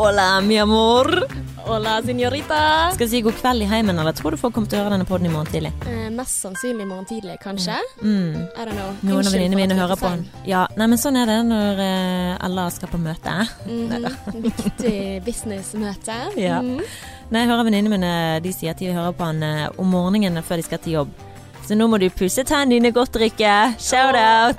[0.00, 1.26] Hola, mi amor.
[1.66, 2.88] Hola, señorita.
[2.94, 4.94] Skal jeg si god kveld i heimen, eller tror du folk kommer til å høre
[4.94, 5.74] denne podden i morgen tidlig?
[5.84, 7.76] Eh, mest sannsynlig i morgen tidlig, kanskje.
[8.00, 8.38] Mm.
[8.48, 8.94] I don't know.
[9.04, 10.24] Noen av venninnene mine hører på den.
[10.48, 13.36] Ja, nei, men sånn er det når eh, alle skal på møte.
[13.68, 14.42] Mm -hmm.
[14.48, 16.16] Viktig businessmøte.
[16.40, 16.62] Ja.
[16.64, 16.80] Mm.
[17.28, 20.42] Når jeg hører venninnene mine, de sier at de hører på han eh, om morgenen
[20.42, 21.12] før de skal til jobb.
[21.70, 23.50] Så nå må du pusse tennene dine godt, Rikke.
[23.78, 24.58] Shout out!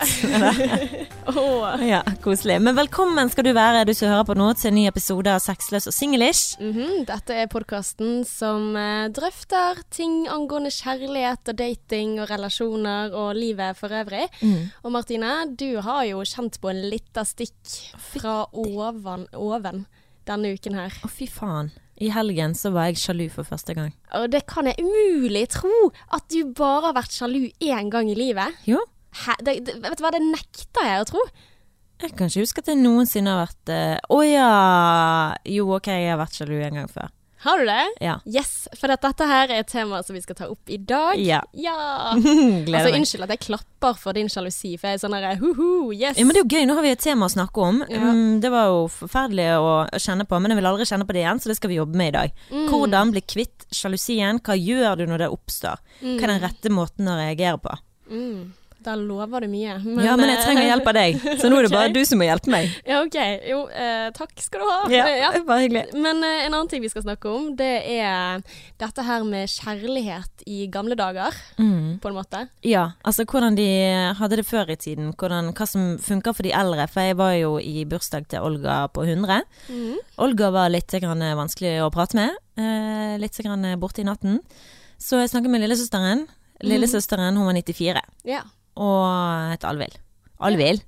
[1.27, 1.75] Oh.
[1.91, 2.55] ja, koselig.
[2.63, 5.41] Men velkommen skal du være, du som hører på nå, til en ny episode av
[5.43, 6.55] Sexløs og singlish.
[6.63, 13.35] Mhm, Dette er podkasten som eh, drøfter ting angående kjærlighet og dating og relasjoner og
[13.35, 14.30] livet for øvrig.
[14.39, 14.71] Mm.
[14.88, 17.75] Og Martine, du har jo kjent på en lita stikk
[18.13, 19.83] fra oven, oven
[20.31, 20.95] denne uken her.
[21.03, 21.75] Å, fy faen.
[22.01, 23.93] I helgen så var jeg sjalu for første gang.
[24.17, 28.17] Og det kan jeg umulig tro at du bare har vært sjalu én gang i
[28.17, 28.57] livet.
[28.65, 28.81] Jo.
[29.21, 29.37] Hæ?
[29.45, 31.23] Det, det, vet du hva, det nekter jeg å tro.
[32.02, 34.47] Jeg kan ikke huske at jeg noensinne har vært Å uh, oh ja!
[35.45, 37.11] Jo, OK, jeg har vært sjalu en gang før.
[37.42, 37.86] Har du det?
[38.06, 38.20] Ja.
[38.30, 41.17] Yes, for dette her er et tema som vi skal ta opp i dag.
[41.17, 41.42] Ja.
[41.58, 42.14] Ja.
[42.72, 46.20] Altså, unnskyld at jeg klapper for din sjalusi, for jeg er sånn her hu-hu, yes.
[46.20, 46.67] Ja, men det er jo gøy.
[46.70, 47.81] Nå har vi et tema å snakke om.
[47.89, 48.02] Ja.
[48.06, 51.23] Um, det var jo forferdelig å kjenne på, men jeg vil aldri kjenne på det
[51.23, 52.39] igjen, så det skal vi jobbe med i dag.
[52.53, 52.66] Mm.
[52.72, 54.42] Hvordan bli kvitt sjalusien?
[54.45, 55.81] Hva gjør du når det oppstår?
[56.02, 57.76] Hva er den rette måten å reagere på?
[58.11, 58.52] Mm.
[58.81, 59.75] Da lover du mye.
[60.03, 62.25] ja, men jeg trenger hjelp av deg, så nå er det bare du som må
[62.25, 62.71] hjelpe meg.
[62.87, 63.17] Ja, ok.
[63.49, 64.79] Jo, eh, takk skal du ha.
[64.89, 65.29] Ja, Ja.
[65.45, 65.83] Bare hyggelig.
[65.93, 68.41] Men eh, en annen ting vi skal snakke om, det er
[68.81, 71.99] dette her med kjærlighet i gamle dager, Mm.
[72.02, 72.47] på en måte.
[72.65, 73.67] Ja, altså hvordan de
[74.17, 75.13] hadde det før i tiden.
[75.13, 76.87] Hvordan, hva som funka for de eldre.
[76.89, 79.43] For jeg var jo i bursdag til Olga på 100.
[79.69, 79.95] Mm.
[80.25, 82.37] Olga var litt grann vanskelig å prate med.
[82.57, 84.39] Eh, litt grann borte i natten.
[85.02, 86.25] Så jeg snakket med lillesøsteren.
[86.63, 88.41] Lillesøsteren hun var 94 Ja.
[88.80, 89.97] Og et Alvhild.
[90.41, 90.86] Alvhild.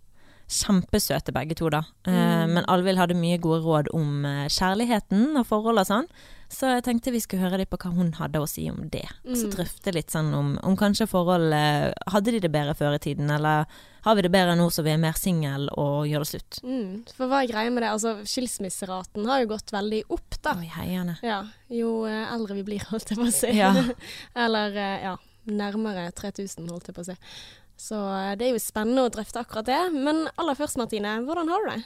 [0.54, 1.82] Kjempesøte begge to, da.
[2.06, 2.56] Mm.
[2.58, 6.10] Men Alvhild hadde mye gode råd om eh, kjærligheten og forhold og sånn.
[6.54, 9.06] Så jeg tenkte vi skulle høre litt på hva hun hadde å si om det.
[9.26, 9.34] Mm.
[9.40, 13.02] så drøfte litt sånn om, om kanskje forhold eh, Hadde de det bedre før i
[13.02, 13.66] tiden, eller
[14.04, 16.60] har vi det bedre nå som vi er mer singel og gjør det slutt?
[16.68, 16.88] Mm.
[17.16, 17.94] For hva er greia med det?
[17.96, 20.58] Altså, skilsmisseraten har jo gått veldig opp, da.
[20.60, 21.16] Oi, heierne.
[21.26, 21.40] Ja,
[21.72, 23.54] jo eh, eldre vi blir, holdt jeg på å si.
[23.58, 23.72] Ja.
[24.46, 25.18] Eller eh, ja,
[25.50, 27.18] nærmere 3000, holdt jeg på å si.
[27.80, 29.82] Så eh, det er jo spennende å drøfte akkurat det.
[29.96, 31.82] Men aller først, Martine, hvordan har du det?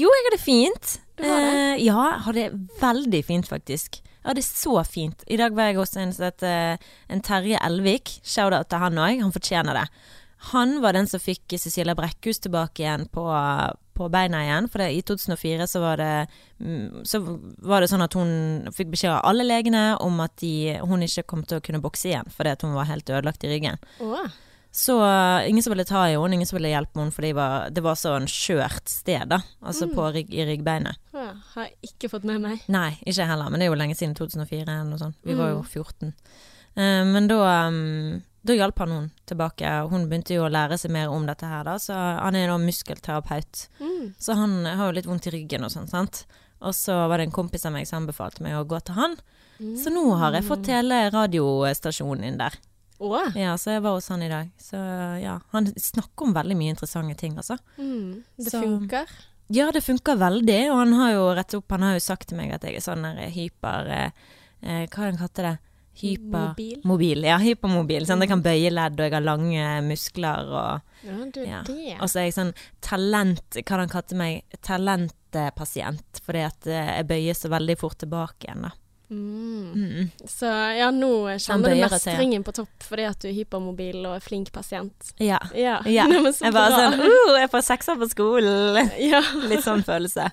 [0.00, 0.94] Jo, jeg har det fint.
[1.18, 1.52] Du har det?
[1.52, 2.48] Eh, ja, jeg har det
[2.80, 4.00] veldig fint, faktisk.
[4.22, 5.24] Jeg har det så fint.
[5.26, 8.18] I dag var jeg hos en, heter, en Terje Elvik.
[8.22, 9.22] Shout-out til han òg.
[9.24, 9.86] Han fortjener det.
[10.52, 13.24] Han var den som fikk Cecilia Brekkhus tilbake igjen på,
[13.94, 14.68] på beina igjen.
[14.70, 16.12] For det, i 2004 så var det
[16.58, 17.20] mm, Så
[17.62, 18.32] var det sånn at hun
[18.74, 22.10] fikk beskjed av alle legene om at de, hun ikke kom til å kunne bokse
[22.10, 23.78] igjen fordi hun var helt ødelagt i ryggen.
[24.02, 24.24] Å,
[24.72, 27.20] Så uh, ingen som ville ta i henne, ingen som ville hjelpe henne, for
[27.70, 29.42] det var så en skjørt sted, da.
[29.60, 30.96] Altså på rygg, i ryggbeinet.
[31.12, 32.62] ja, har jeg ikke fått med meg.
[32.72, 35.18] Nei, ikke heller, men det er jo lenge siden 2004 eller noe sånt.
[35.28, 35.68] Vi var jo Mm.
[35.68, 36.14] 14.
[36.72, 39.74] Uh, men da, um, da hjalp han henne tilbake.
[39.92, 41.76] Hun begynte jo å lære seg mer om dette her, da.
[41.76, 43.66] Så han er da muskelterapeut.
[43.78, 44.14] Mm.
[44.18, 46.24] Så han har jo litt vondt i ryggen og sånn, sant.
[46.62, 49.16] Og så var det en kompis av meg som anbefalte meg å gå til han.
[49.76, 52.56] Så nå har jeg fått hele radiostasjonen inn der.
[53.02, 54.50] Å, Ja, så jeg var hos han i dag.
[54.62, 54.78] Så
[55.22, 57.58] ja, han snakker om veldig mye interessante ting, altså.
[57.78, 58.22] mm.
[58.38, 59.10] det Så- funker.
[59.52, 62.38] Ja, det funker veldig, og han har jo rett opp, han har jo sagt til
[62.38, 64.22] meg at jeg er sånn der hyper eh,
[64.62, 65.58] eh, Hva han kalte det?
[66.00, 66.54] Hyper...
[66.88, 67.26] Mobil?
[67.28, 67.36] Ja.
[67.36, 68.06] Hypermobil.
[68.08, 71.58] Sånn, at jeg kan bøye ledd, og jeg har lange muskler og Ja, du, ja.
[71.68, 71.98] det.
[71.98, 74.56] Og så er jeg sånn talent Hva det han kalte meg?
[74.64, 76.22] Talentpasient.
[76.24, 78.72] Fordi at eh, jeg bøyer så veldig fort tilbake igjen, da.
[79.12, 79.72] Mm.
[79.76, 80.10] Mm.
[80.28, 82.46] Så ja, nå kjenner du mestringen ja.
[82.46, 85.12] på topp fordi at du er hypermobil og er flink pasient.
[85.20, 85.40] Ja.
[85.56, 86.08] Ja, ja.
[86.44, 88.90] Jeg bare sånn uh, Jeg får sekser på skolen.
[89.12, 89.20] Ja.
[89.50, 90.30] Litt sånn følelse.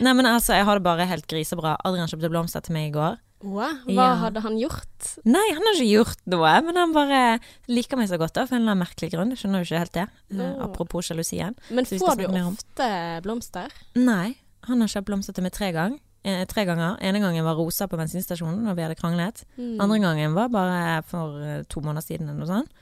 [0.00, 1.74] Nei, men altså, jeg har det bare helt grisebra.
[1.84, 3.18] Adrian kjøpte blomster til meg i går.
[3.40, 4.14] Hva Ja.
[4.20, 5.10] hadde han gjort?
[5.24, 8.56] Nei, han har ikke gjort noe, men han bare liker meg så godt da, for
[8.56, 9.32] en eller annen merkelig grunn.
[9.32, 10.06] Jeg skjønner jo ikke helt det.
[10.36, 10.64] Oh.
[10.66, 11.56] Apropos sjalusien.
[11.70, 12.88] Men får du ofte
[13.24, 13.72] blomster?
[13.96, 14.36] Nei,
[14.68, 16.96] han har kjøpt blomster til meg tre, gang, eh, tre ganger.
[17.00, 19.44] Ene gangen var rosa på bensinstasjonen når vi hadde kranglet.
[19.56, 19.76] Mm.
[19.80, 22.72] Andre gangen var bare for eh, to måneder siden eller noe sånt.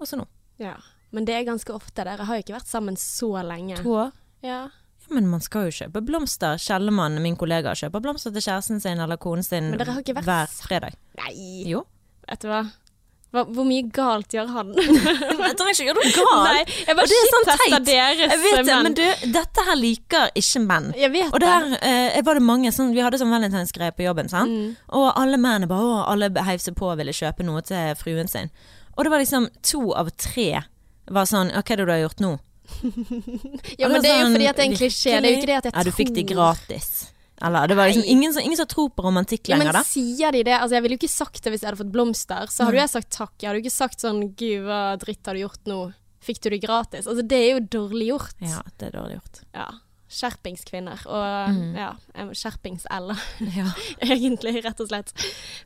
[0.00, 0.26] Og så nå.
[0.62, 0.76] Ja.
[1.12, 2.04] Men det er ganske ofte.
[2.04, 3.76] Dere har jo ikke vært sammen så lenge.
[3.82, 4.12] To år.
[4.42, 4.62] Ja.
[5.02, 6.56] Ja, men man skal jo kjøpe blomster.
[6.62, 10.94] Kjellemann, min kollega, kjøper blomster til kjæresten sin eller konen sin hver fredag.
[11.18, 11.82] Nei, Jo.
[12.28, 12.60] vet du hva?
[13.32, 14.72] Hvor mye galt gjør han?
[15.42, 16.48] Jeg tror ikke gjøre noe galt.
[16.48, 17.76] Nei, jeg bare Og det er sånn teit.
[17.86, 20.90] deres Jeg vet det, men du, dette her liker ikke menn.
[21.00, 24.28] Jeg vet Og der eh, var det mange sånn, Vi hadde sånn valentinsgreie på jobben,
[24.32, 24.52] sant?
[24.52, 24.76] Mm.
[24.92, 28.28] og alle mennene bare å, alle heiv seg på og ville kjøpe noe til fruen
[28.28, 28.52] sin.
[28.96, 30.66] Og det var liksom to av tre
[31.12, 32.36] var sånn «Ja, Hva er det du har gjort nå?
[33.80, 35.16] Ja, men det er jo sånn, fordi at det er en klisjé.
[35.16, 36.90] Det er jo ikke det at jeg tror Ja, du fikk det gratis.
[37.42, 39.82] Eller det var liksom ingen som, ingen som tror på romantikk lenger, Ja, men da.
[39.88, 40.54] sier de det?
[40.60, 42.46] Altså, jeg ville jo ikke sagt det hvis jeg hadde fått blomster.
[42.52, 43.32] Så hadde jo jeg sagt takk.
[43.42, 45.80] Jeg hadde jo ikke sagt sånn Gud, hva dritt har du gjort nå?
[46.22, 47.08] Fikk du det gratis?
[47.10, 48.36] Altså, det er jo dårlig gjort.
[48.46, 49.40] Ja, det er dårlig gjort.
[49.58, 49.66] Ja.
[50.12, 51.02] Skjerpingskvinner.
[51.08, 51.74] Og Mm.
[51.76, 51.90] ja,
[52.36, 53.10] skjerpings-L,
[53.58, 53.66] Ja.
[54.14, 55.12] egentlig, rett og slett.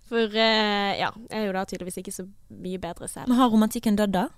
[0.09, 3.29] For uh, ja, jeg er jo da tydeligvis ikke så mye bedre selv.
[3.29, 4.29] Men har romantikken dødd, da?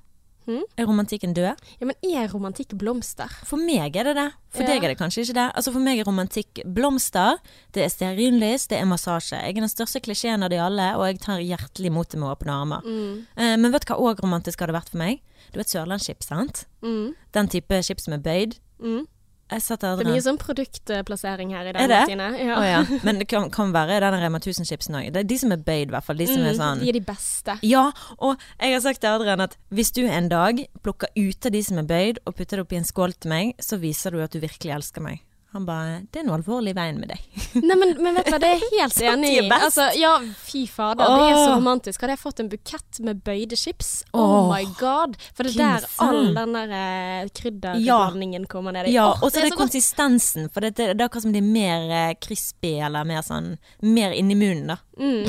[0.49, 0.63] Hm?
[0.81, 1.59] Er romantikken død?
[1.79, 3.29] Ja, men er romantikk blomster?
[3.45, 4.31] For meg er det det.
[4.49, 4.69] For Ja.
[4.73, 5.45] deg er det kanskje ikke det.
[5.55, 7.37] Altså For meg er romantikk blomster,
[7.73, 9.37] det er stearinlys, det er massasje.
[9.37, 12.33] Jeg er den største klisjeen av de alle, og jeg tar hjertelig imot det med
[12.33, 12.81] åpne armer.
[12.83, 13.27] Mm.
[13.37, 15.21] Eh, men vet du hva òg romantisk hadde vært for meg?
[15.53, 16.65] Du vet sørlandschips, sant?
[16.83, 17.15] Mm.
[17.33, 18.57] Den type chips som er bøyd.
[18.81, 19.07] Mm.
[19.49, 22.01] Det er mye sånn produktplassering her i dag, Er det?
[22.05, 22.29] Martine.
[22.47, 22.57] Ja.
[22.59, 23.01] Oh, ja.
[23.07, 25.11] Men det kan, kan være den Rema 1000-chipsen òg.
[25.15, 26.17] Det er de som er bøyd, i hvert fall.
[26.21, 27.59] De som er Mm, sånn De er de beste.
[27.63, 27.87] Ja,
[28.19, 31.63] og jeg har sagt til Adrian at hvis du en dag plukker ut av de
[31.65, 34.33] som er bøyd, og putter det oppi en skål til meg, så viser du at
[34.33, 35.21] du virkelig elsker meg.
[35.57, 37.23] Han bare Det er noe alvorlig i veien med deg.
[37.69, 39.45] Nei, men, men vet du hva, det er jeg helt enig i.
[39.57, 40.11] Altså, ja,
[40.45, 42.05] fy fader, det er så romantisk.
[42.05, 45.17] Hadde jeg fått en bukett med bøyde chips, oh my god.
[45.33, 48.51] For det er der all den der krydderblandingen ja.
[48.53, 48.95] kommer ned i.
[48.99, 51.49] Ja, og så er det konsistensen, for det, det, det er akkurat som det er
[51.49, 53.55] mer eh, crispy, eller mer sånn
[53.89, 54.79] Mer inni munnen, da.
[55.01, 55.25] Mm.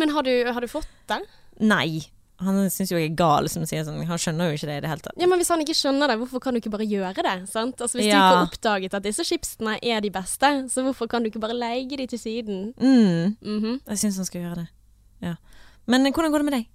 [0.00, 1.20] Men har du, har du fått det?
[1.60, 2.06] Nei.
[2.42, 4.00] Han syns jo jeg er gal som sier sånn.
[4.08, 5.14] Han skjønner jo ikke det i det hele tatt.
[5.22, 7.48] Ja, men Hvis han ikke skjønner det, hvorfor kan du ikke bare gjøre det?
[7.48, 7.78] sant?
[7.80, 11.22] Altså Hvis du ikke har oppdaget at disse chipsene er de beste, så hvorfor kan
[11.22, 12.72] du ikke bare leie de til siden?
[12.74, 13.80] Mm, Mhm.
[13.86, 14.68] jeg syns han skal gjøre det.
[15.22, 15.34] Ja.
[15.86, 16.66] Men hvordan går det med deg?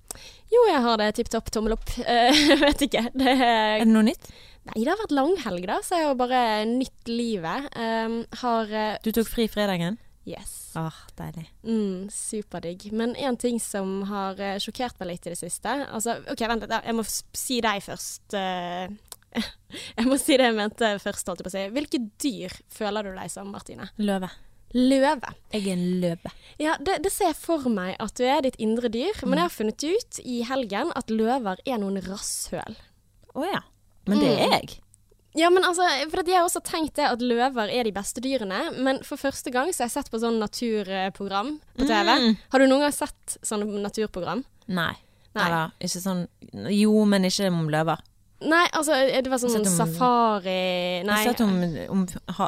[0.50, 1.90] Jo, jeg har det tipp topp, tommel opp.
[2.00, 3.10] Uh, vet ikke.
[3.14, 4.30] Det Er det noe nytt?
[4.70, 7.70] Nei, det har vært langhelg, da, så jeg har bare nytt livet.
[7.76, 9.98] Um, har eh, Du tok fri fredagen?
[10.30, 10.52] Yes.
[10.78, 11.48] Åh, deilig.
[11.66, 12.90] Mm, superdigg.
[12.94, 16.66] Men en ting som har eh, sjokkert meg litt i det siste Altså, OK, vent
[16.68, 16.76] litt.
[16.86, 18.36] Jeg må si deg først.
[18.38, 18.92] eh,
[19.98, 21.66] jeg må si det jeg mente først, holdt jeg på å si.
[21.76, 23.90] Hvilke dyr føler du deg som, Martine?
[23.98, 24.30] Løve.
[24.78, 25.32] Løve.
[25.50, 26.32] Jeg er en løve.
[26.62, 29.48] Ja, det, det ser jeg for meg at du er ditt indre dyr, men jeg
[29.48, 32.78] har funnet ut i helgen at løver er noen rasshøl.
[33.34, 33.64] Å ja.
[34.10, 34.54] Men det er Mm.
[34.60, 34.78] jeg.
[35.38, 38.64] Ja, men altså, for jeg har også tenkt det at løver er de beste dyrene,
[38.82, 42.10] men for første gang så har jeg sett på sånn naturprogram på TV.
[42.10, 42.38] Mm.
[42.50, 44.42] Har du noen gang sett sånne naturprogram?
[44.68, 44.94] Nei.
[45.38, 45.46] Nei.
[45.46, 46.24] Eller ikke sånn
[46.74, 48.02] Jo, men ikke om løver.
[48.42, 50.56] Nei, altså, det var sånn om- safari
[51.04, 51.56] Jeg har sett om,
[51.94, 52.06] om,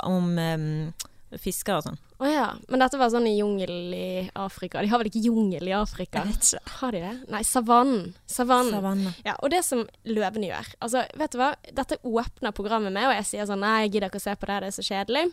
[0.08, 0.94] om, om
[1.40, 2.00] fisker og sånn.
[2.22, 2.48] Å ja.
[2.70, 4.08] Men dette var sånn i jungel i
[4.38, 4.82] Afrika.
[4.84, 6.22] De har vel ikke jungel i Afrika?
[6.26, 6.74] Jeg vet ikke.
[6.80, 7.14] Har de det?
[7.34, 8.12] Nei, savannen.
[8.30, 8.76] Savannen.
[8.78, 9.14] Savanne.
[9.26, 11.54] Ja, og det som løvene gjør Altså, vet du hva?
[11.72, 14.50] Dette åpner programmet med, og jeg sier sånn Nei, jeg gidder ikke å se på
[14.50, 15.26] det, det er så kjedelig.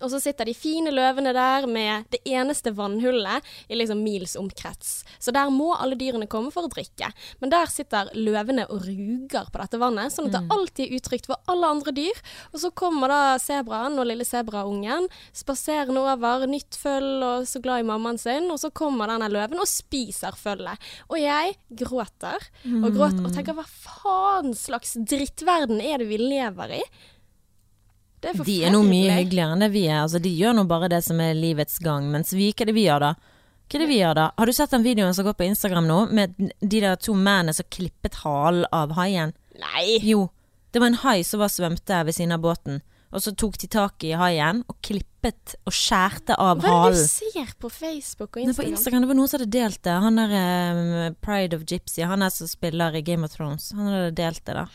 [0.00, 5.00] Og så sitter de fine løvene der med det eneste vannhullet i liksom mils omkrets.
[5.18, 7.10] Så der må alle dyrene komme for å drikke.
[7.42, 11.30] Men der sitter løvene og ruger på dette vannet, sånn at det alltid er utrygt
[11.30, 12.22] for alle andre dyr.
[12.54, 17.84] Og så kommer da sebraen og lille sebraungen spaserende over, nytt føll og så glad
[17.84, 20.90] i mammaen sin, og så kommer denne løven og spiser føllet.
[21.10, 22.50] Og jeg gråter
[22.80, 26.84] og gråter og tenker hva faen slags drittverden er det vi lever i?
[28.20, 30.02] Det er De er nå mye hyggeligere enn det vi er.
[30.02, 32.10] Altså, de gjør nå bare det som er livets gang.
[32.12, 33.14] Mens vi, hva er det vi gjør da?
[33.70, 34.26] Hva er det vi gjør da?
[34.36, 37.54] Har du sett den videoen som går på Instagram nå, med de der to mennene
[37.56, 39.32] som klippet halen av haien?
[39.62, 40.00] Nei!
[40.04, 40.28] Jo.
[40.70, 42.82] Det var en hai som var svømte ved siden av båten.
[43.10, 47.00] Og så tok de tak i haien og klippet og skjærte av Hva er det
[47.00, 48.76] du ser på Facebook og Nei, på Instagram?
[48.76, 49.96] Instagram, Det var noen som hadde delt det.
[50.04, 53.72] Han der um, Pride of Gypsy, han er som spiller i Game of Thrones.
[53.74, 54.68] Han hadde delt det, da.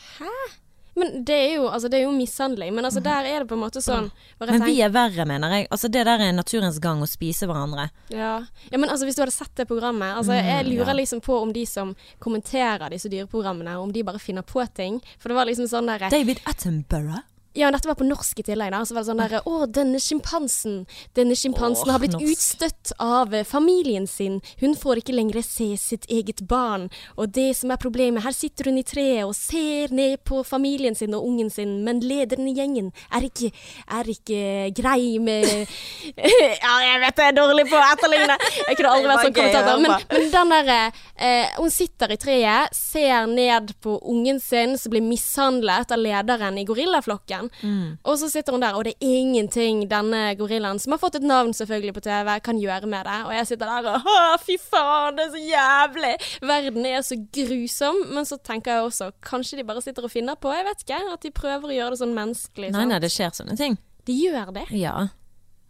[0.95, 2.71] Men det er jo, altså, det er jo mishandling.
[2.75, 4.07] Men altså, der er det på en måte sånn
[4.39, 5.67] Men vi er verre, mener jeg.
[5.69, 7.89] Altså, det der er naturens gang å spise hverandre.
[8.09, 8.45] ja.
[8.71, 10.97] ja, men altså, hvis du hadde sett det programmet altså, Jeg Mm, lurer ja.
[11.01, 15.01] liksom på om de som kommenterer disse dyreprogrammene, om de bare finner på ting.
[15.19, 17.23] For det var liksom sånn derre David Attenborough.
[17.55, 18.81] Ja, dette var på norsk i tillegg, da.
[18.83, 20.81] Så var det sånn derre Å, denne sjimpansen.
[21.15, 22.33] Denne sjimpansen har blitt norsk.
[22.35, 24.41] utstøtt av eh, familien sin.
[24.59, 26.89] Hun får ikke lenger se sitt eget barn.
[27.15, 30.97] Og det som er problemet, her sitter hun i treet og ser ned på familien
[30.99, 33.51] sin og ungen sin, men lederen i gjengen er ikke,
[33.87, 34.41] er ikke
[34.75, 35.47] grei med
[36.65, 38.37] Ja, jeg vet jeg er dårlig på å etterligne.
[38.65, 39.81] Jeg kunne aldri vært sånn kommentator.
[39.85, 40.79] Men, men den derre
[41.15, 46.59] eh, Hun sitter i treet, ser ned på ungen sin som blir mishandlet av lederen
[46.59, 47.44] i gorillaflokken.
[47.61, 47.97] Mm.
[48.03, 51.25] Og så sitter hun der, og det er ingenting denne gorillaen, som har fått et
[51.27, 53.17] navn selvfølgelig på TV, kan gjøre med det.
[53.27, 56.13] Og jeg sitter der og Å, fy faen, det er så jævlig!
[56.51, 58.01] Verden er så grusom.
[58.15, 61.01] Men så tenker jeg også, kanskje de bare sitter og finner på, jeg vet ikke,
[61.13, 62.71] at de prøver å gjøre det sånn menneskelig.
[62.71, 62.93] Nei, sant?
[62.93, 63.77] nei, det skjer sånne ting.
[64.05, 64.67] De gjør det.
[64.77, 65.07] Ja.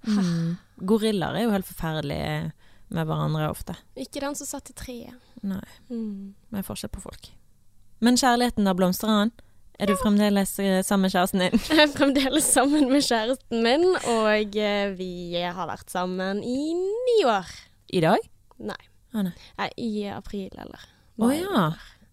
[0.05, 0.57] Mm.
[0.85, 2.51] Gorillaer er jo helt forferdelige
[2.93, 3.73] med hverandre ofte.
[3.97, 5.15] Ikke den som satt i treet.
[5.45, 6.33] Nei, Mm.
[6.49, 7.31] Men forskjell på folk.
[8.01, 9.31] Men kjærligheten, da blomstrer han?
[9.75, 11.59] Er du fremdeles eh, sammen med kjæresten din?
[11.67, 17.15] Jeg er fremdeles sammen med kjæresten min, og eh, vi har vært sammen i ni
[17.27, 17.49] år.
[17.91, 18.29] I dag?
[18.63, 18.79] Nei.
[19.11, 19.33] Ah, nei.
[19.59, 20.79] Nei, I april, eller
[21.19, 21.65] Å oh, ja.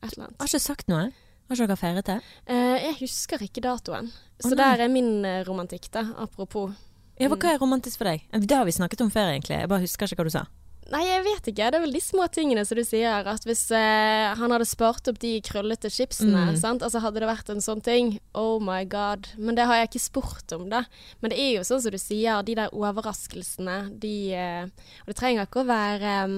[0.02, 0.40] Et eller annet.
[0.42, 1.04] Har ikke sagt noe?
[1.12, 2.18] Har ikke dere feiret det?
[2.50, 4.10] Eh, jeg husker ikke datoen.
[4.42, 6.08] Så oh, der er min romantikk, da.
[6.24, 6.74] Apropos.
[7.20, 8.26] Ja, hva hva er romantisk for deg?
[8.42, 9.60] Det har vi snakket om før, egentlig.
[9.62, 10.46] Jeg bare husker ikke hva du sa.
[10.92, 11.70] Nei, jeg vet ikke.
[11.72, 13.24] Det er vel de små tingene som du sier.
[13.32, 16.56] At hvis eh, han hadde spart opp de krøllete chipsene, Mm.
[16.60, 16.82] sant?
[16.84, 19.30] altså hadde det vært en sånn ting, oh my god.
[19.38, 20.84] Men det har jeg ikke spurt om, da.
[21.22, 24.64] Men det er jo sånn som du sier, de der overraskelsene, de eh,
[25.06, 26.36] Og det trenger ikke å være um,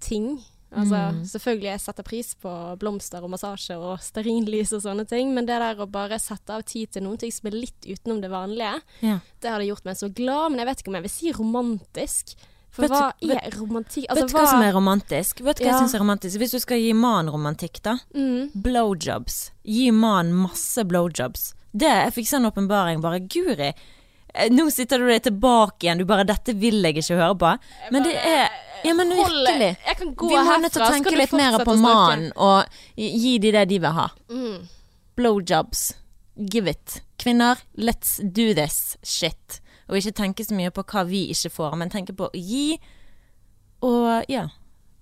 [0.00, 0.40] ting.
[0.72, 1.22] Altså, Mm.
[1.28, 5.58] Selvfølgelig jeg setter pris på blomster og massasje og stearinlys og sånne ting, men det
[5.60, 8.80] der å bare sette av tid til noen ting som er litt utenom det vanlige,
[9.04, 9.18] Ja.
[9.42, 10.50] det hadde gjort meg så glad.
[10.50, 12.34] Men jeg vet ikke om jeg vil si romantisk.
[12.72, 14.06] For Vet hva er romantikk?
[14.16, 15.40] Vet du hva som er romantisk?
[15.44, 15.72] Vet du hva Ja.
[15.78, 16.38] jeg syns er romantisk?
[16.40, 17.98] Hvis du skal gi mannen romantikk, da.
[18.16, 18.52] mm.
[18.54, 19.50] Blowjobs.
[19.68, 21.52] Gi mannen masse blowjobs.
[21.76, 23.02] Det, jeg fikk sånn åpenbaring.
[23.04, 23.74] Bare Guri.
[24.34, 25.98] eh, Nå sitter du deg tilbake igjen.
[25.98, 27.58] Du bare 'Dette vil jeg ikke høre på'.
[27.92, 28.48] Men det er
[28.84, 29.76] Ja, men virkelig.
[30.00, 32.64] Vi må nødt til å tenke litt mer på mannen og
[32.96, 34.08] gi de det de vil ha.
[34.30, 34.66] Mm.
[35.16, 35.94] Blowjobs.
[36.50, 37.02] Give it.
[37.18, 39.60] Kvinner, let's do this shit.
[39.88, 42.78] Og ikke tenke så mye på hva vi ikke får, men tenke på å gi.
[43.82, 44.48] Og ja.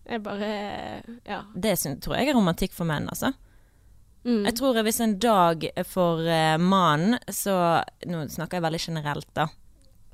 [0.08, 0.50] Jeg bare
[1.28, 1.44] Ja.
[1.54, 3.32] Det tror jeg er romantikk for menn, altså.
[4.24, 4.44] Mm.
[4.44, 9.46] Jeg tror hvis en dag for uh, mannen, så Nå snakker jeg veldig generelt, da.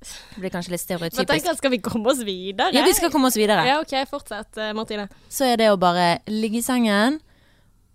[0.06, 1.30] Det blir kanskje litt Men stereotypisk.
[1.30, 2.70] tenk at skal vi komme oss videre?
[2.76, 3.64] Ja, vi skal komme oss videre.
[3.66, 5.08] Ja, OK, fortsett, eh, Martine.
[5.32, 7.18] Så er det å bare ligge i sengen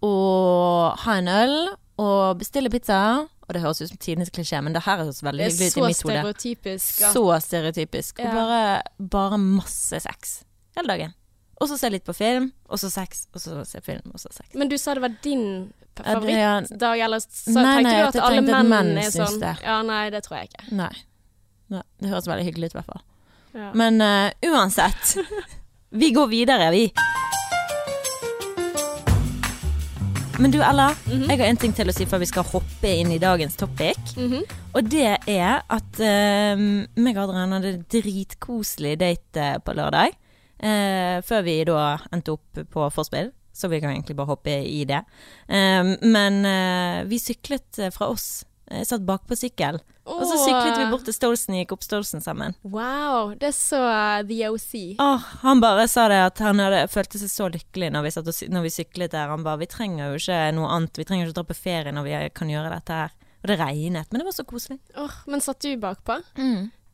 [0.01, 1.55] og ha en øl
[2.01, 3.27] og bestille pizza.
[3.51, 5.81] Og det høres ut som tidenes klisjé, men det her høres veldig hyggelig ut i
[5.81, 6.19] mitt hode.
[6.21, 7.01] stereotypisk.
[7.03, 8.19] er Så stereotypisk.
[8.23, 8.31] Og Ja.
[8.37, 8.81] bare,
[9.11, 10.43] bare masse sex
[10.77, 11.13] hele dagen.
[11.59, 14.31] Og så se litt på film, og så sex, og så se film, og så
[14.31, 14.47] sex.
[14.55, 18.15] Men du sa det var din det favorittdag, eller så Nei, tenkte nei, du at
[18.23, 19.39] alle menn menn er sånn?
[19.43, 19.57] det.
[19.67, 20.71] Ja, nei, det tror jeg ikke.
[20.71, 20.93] Nei.
[21.69, 21.83] Nei.
[21.99, 23.01] Det høres veldig hyggelig ut, i hvert fall.
[23.53, 23.71] Ja.
[23.75, 25.17] Men uh, uansett.
[25.91, 26.85] Vi går videre, vi.
[30.41, 31.27] Men du Ella, Mhm.
[31.29, 33.97] jeg har en ting til å si før vi skal hoppe inn i dagens topic.
[34.17, 34.41] Mhm.
[34.73, 36.57] Og det er at uh,
[36.97, 40.15] meg og Adrian hadde dritkoselig date eh, på lørdag.
[40.63, 43.31] Uh, før vi da endte opp på forspill.
[43.53, 45.03] Så vi kan egentlig bare hoppe i det.
[45.49, 48.43] Uh, men eh, vi syklet fra oss.
[48.71, 49.77] Jeg satt bakpå sykkel.
[50.17, 52.55] Og så syklet vi bort til Stolsen, gikk opp Stolsen sammen.
[52.63, 54.73] Wow, det er så uh, The OC.
[55.01, 58.33] Åh, han bare sa det at han hadde, følte seg så lykkelig når vi, og,
[58.57, 59.31] når vi syklet der.
[59.31, 60.97] Han bare 'Vi trenger jo ikke noe annet.
[60.97, 63.17] Vi trenger ikke dra på ferie når vi kan gjøre dette her'.
[63.41, 64.77] Og det regnet, men det var så koselig.
[65.01, 66.19] Åh, men satt du bakpå?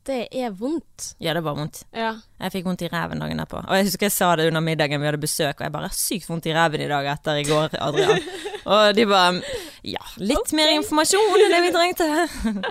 [0.08, 1.10] Det er vondt.
[1.20, 1.82] Ja, det var vondt.
[1.92, 2.14] Ja.
[2.40, 3.60] Jeg fikk vondt i ræven dagen etterpå.
[3.60, 6.28] Og jeg husker jeg sa det under middagen vi hadde besøk, og jeg bare 'Sykt
[6.30, 8.24] vondt i ræven i dag etter i går, Adrian'.
[8.72, 9.42] og de bare
[9.84, 12.08] 'Ja, litt mer informasjon enn det vi trengte'.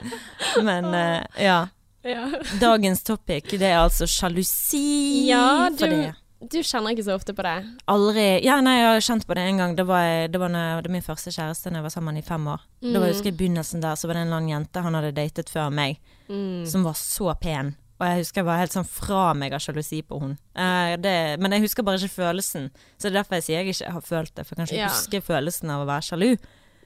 [0.70, 1.60] Men uh, ja.
[2.04, 2.26] ja.
[2.62, 5.30] Dagens topic, det er altså sjalusi.
[5.30, 6.16] Ja, for det.
[6.50, 7.56] Du kjenner ikke så ofte på det.
[7.88, 9.76] Aldri Ja, nei, jeg har kjent på det en gang.
[9.76, 12.18] Det var, det var, når, jeg- det var min første kjæreste da jeg var sammen
[12.18, 12.62] i fem år.
[12.82, 14.94] Da var jeg husker i begynnelsen der, så var det en eller annen jente han
[14.94, 15.98] hadde datet før meg,
[16.30, 16.66] Mm.
[16.68, 17.76] som var så pen.
[18.00, 20.38] Og jeg husker jeg var helt sånn fra meg av sjalusi på hun.
[20.56, 22.70] Eh, det, men jeg husker bare ikke følelsen.
[22.98, 24.84] Så det er derfor jeg sier jeg ikke har følt det, for jeg kan ikke
[24.84, 24.88] Ja.
[24.90, 26.38] huske følelsen av å være sjalu.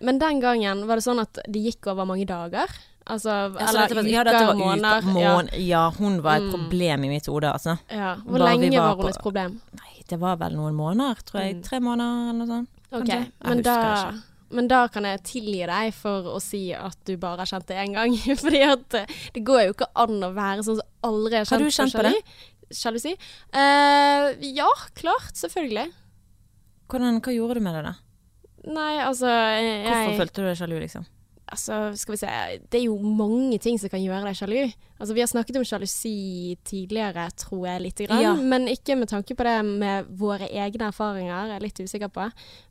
[0.02, 2.68] Men den gangen, var det sånn at det gikk over mange dager?
[3.08, 3.30] Altså,
[3.60, 5.02] Ja, eller uker, ja, dette var måneder?
[5.02, 5.58] uker, ja.
[5.58, 6.52] ja, hun var et Mm.
[6.52, 7.78] problem i mitt hode, altså.
[7.90, 8.16] ja.
[8.16, 9.62] Hvor Bare lenge var hun på- et problem?
[9.74, 11.56] Nei, det var vel noen måneder, tror jeg.
[11.56, 11.64] Mm.
[11.64, 12.70] Tre måneder eller noe sånt.
[12.94, 13.26] Okay.
[13.44, 14.12] Men da,
[14.52, 17.78] men da kan jeg tilgi deg for å si at du bare har kjent det
[17.78, 18.14] én gang.
[18.44, 21.52] Fordi at eh, det går jo ikke an å være sånn som aldri har kjent,
[21.52, 22.24] Har du kjent på det?
[22.72, 23.16] Sjalusi?
[23.52, 25.34] Uh, ja, klart.
[25.36, 25.90] Selvfølgelig.
[26.88, 27.96] Hvordan, hva gjorde du med det, da?
[28.72, 31.06] Nei, altså jeg, Hvorfor følte du deg sjalu, liksom?
[31.52, 32.28] Altså, skal vi se
[32.72, 34.72] Det er jo mange ting som kan gjøre deg sjalu.
[35.02, 38.22] Altså, vi har snakket om sjalusi tidligere, tror jeg, lite grann.
[38.24, 38.32] Ja.
[38.36, 42.30] Men ikke med tanke på det med våre egne erfaringer, jeg er litt usikker på.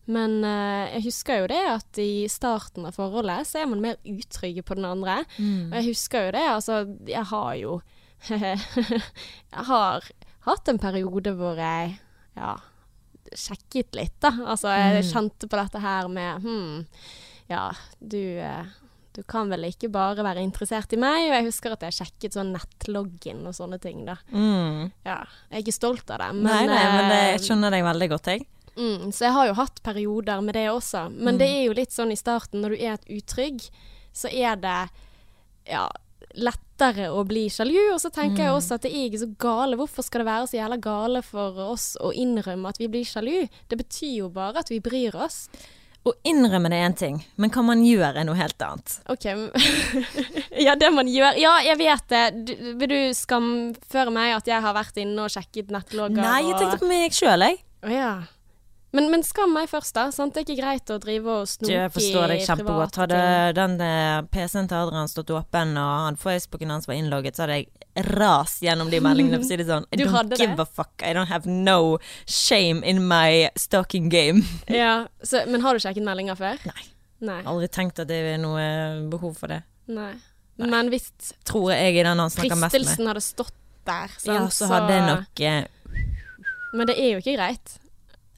[0.09, 4.01] Men uh, jeg husker jo det at i starten av forholdet så er man mer
[4.09, 5.19] utrygg på den andre.
[5.37, 6.81] Og jeg husker jo det, altså,
[7.13, 7.81] jeg har jo
[8.31, 10.05] Jeg har
[10.47, 11.95] hatt en periode hvor jeg
[12.37, 12.55] ja,
[13.37, 14.33] sjekket litt, da.
[14.47, 15.11] Altså, jeg Mm.
[15.13, 16.87] kjente på dette her med hm,
[17.51, 17.67] ja,
[18.01, 18.65] du eh,
[19.13, 21.25] du kan vel ikke bare være interessert i meg?
[21.27, 24.15] Og jeg husker at jeg sjekket sånn nettloggen og sånne ting, da.
[24.31, 24.93] Mm.
[25.05, 25.17] Ja,
[25.51, 27.83] jeg er ikke stolt av det, men, nei, nei, men det, eh, jeg skjønner deg
[27.89, 28.47] veldig godt, jeg.
[28.79, 31.09] Mm, så jeg har jo hatt perioder med det også.
[31.11, 31.39] Men Mm.
[31.43, 33.67] det er jo litt sånn i starten, når du er et utrygg,
[34.15, 34.79] så er det
[35.67, 35.89] ja,
[36.39, 37.93] lettere å bli sjalu.
[37.93, 38.57] Og så tenker jeg Mm.
[38.61, 39.77] også at det er ikke så gale.
[39.77, 43.49] Hvorfor skal det være så jævla gale for oss å innrømme at vi blir sjalu?
[43.69, 45.49] Det betyr jo bare at vi bryr oss.
[46.01, 48.95] Å innrømme det er én ting, men hva man gjør er noe helt annet.
[49.13, 49.27] OK.
[50.67, 52.23] ja, det man gjør Ja, jeg vet det.
[52.49, 56.57] Du, vil du skamføre meg at jeg har vært inne og sjekket nettlogger Nei, jeg
[56.57, 57.61] tenkte på meg sjøl, jeg.
[57.85, 58.13] Oh, ja.
[58.97, 60.09] Men, men skam meg først, da.
[60.15, 60.35] Sant?
[60.35, 62.99] Det er ikke greit å drive og snoke Jeg forstår deg i kjempegodt.
[63.05, 63.21] Hadde
[63.61, 67.61] den eh, PC-en til Adrian stått åpen, og han Facebooken hans var innlogget, så hadde
[67.61, 67.71] jeg
[68.07, 69.87] rast gjennom de meldingene, for å si det sånn.
[69.93, 70.63] I Du don't give det?
[70.63, 71.03] a fuck.
[71.03, 74.43] I don't have no shame in my stalking game.
[74.69, 76.59] Ja, så, men har du sjekket meldinger før?
[76.71, 76.87] Nei.
[77.21, 77.41] Nei.
[77.45, 78.63] Aldri tenkt at det er noe
[79.13, 79.63] behov for det.
[79.93, 80.15] Nei.
[80.61, 81.11] Men hvis
[81.49, 82.73] Tror jeg er den han snakker mest med.
[82.75, 83.55] fristelsen hadde stått
[83.89, 86.05] der, sant, Ja, så hadde jeg nok eh,
[86.77, 87.73] Men det er jo ikke greit.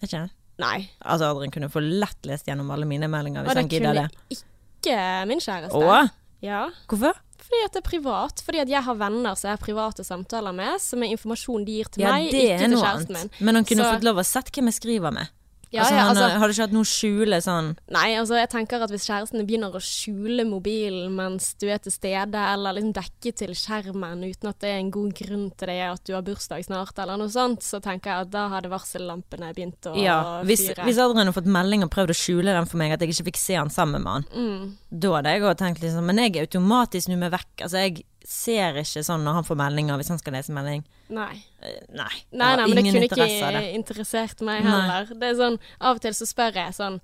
[0.03, 0.21] Ikke.
[0.63, 0.77] Nei.
[1.03, 4.05] Altså, Adrian kunne få lett lest gjennom alle mine meldinger hvis det han gidder det.
[4.15, 4.39] kunne
[4.83, 4.99] ikke
[5.31, 5.79] min kjæreste.
[5.83, 6.11] Åh?
[6.43, 6.63] Ja.
[6.91, 7.19] Hvorfor?
[7.43, 8.43] Fordi at det er privat.
[8.47, 11.73] Fordi at jeg har venner som jeg har private samtaler med, som er informasjon de
[11.81, 13.31] gir til Ja, meg, ikke til kjæresten min.
[13.41, 15.29] Men han kunne Så- fått lov å sett hvem jeg skriver med.
[15.73, 18.83] Ja, altså, ja, han har du ikke hatt noe skjule sånn nei, altså jeg tenker
[18.85, 23.33] at hvis kjæresten begynner å skjule mobilen mens du er til stede, eller liksom dekke
[23.41, 26.67] til skjermen uten at det er en god grunn til det, at du har bursdag
[26.67, 30.67] snart, eller noe sånt, så tenker jeg at da hadde varsellampene begynt å Ja, hvis,
[30.69, 30.85] fyre.
[30.85, 33.31] hvis Adrian hadde fått melding og prøvd å skjule den for meg, at jeg ikke
[33.33, 34.77] fikk se han sammen med han, Mm.
[34.93, 37.63] da hadde jeg òg tenkt liksom Men jeg er automatisk nå med vekk.
[37.63, 40.85] Altså, jeg ser ikke sånn når han får meldinger, hvis han skal lese melding.
[41.13, 41.33] Nei.
[41.63, 42.11] Eh, Nei.
[42.33, 44.71] Nei, nei, men det kunne ikke interessert meg Nei.
[44.71, 45.11] heller.
[45.15, 47.01] Det er sånn, Av og til så spør jeg sånn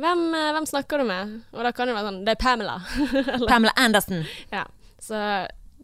[0.00, 1.32] hvem, eh, hvem snakker du med?
[1.52, 2.78] Og da kan det være sånn Det er Pamela.
[3.50, 4.64] Pamela Anderson, ja.
[5.00, 5.18] Så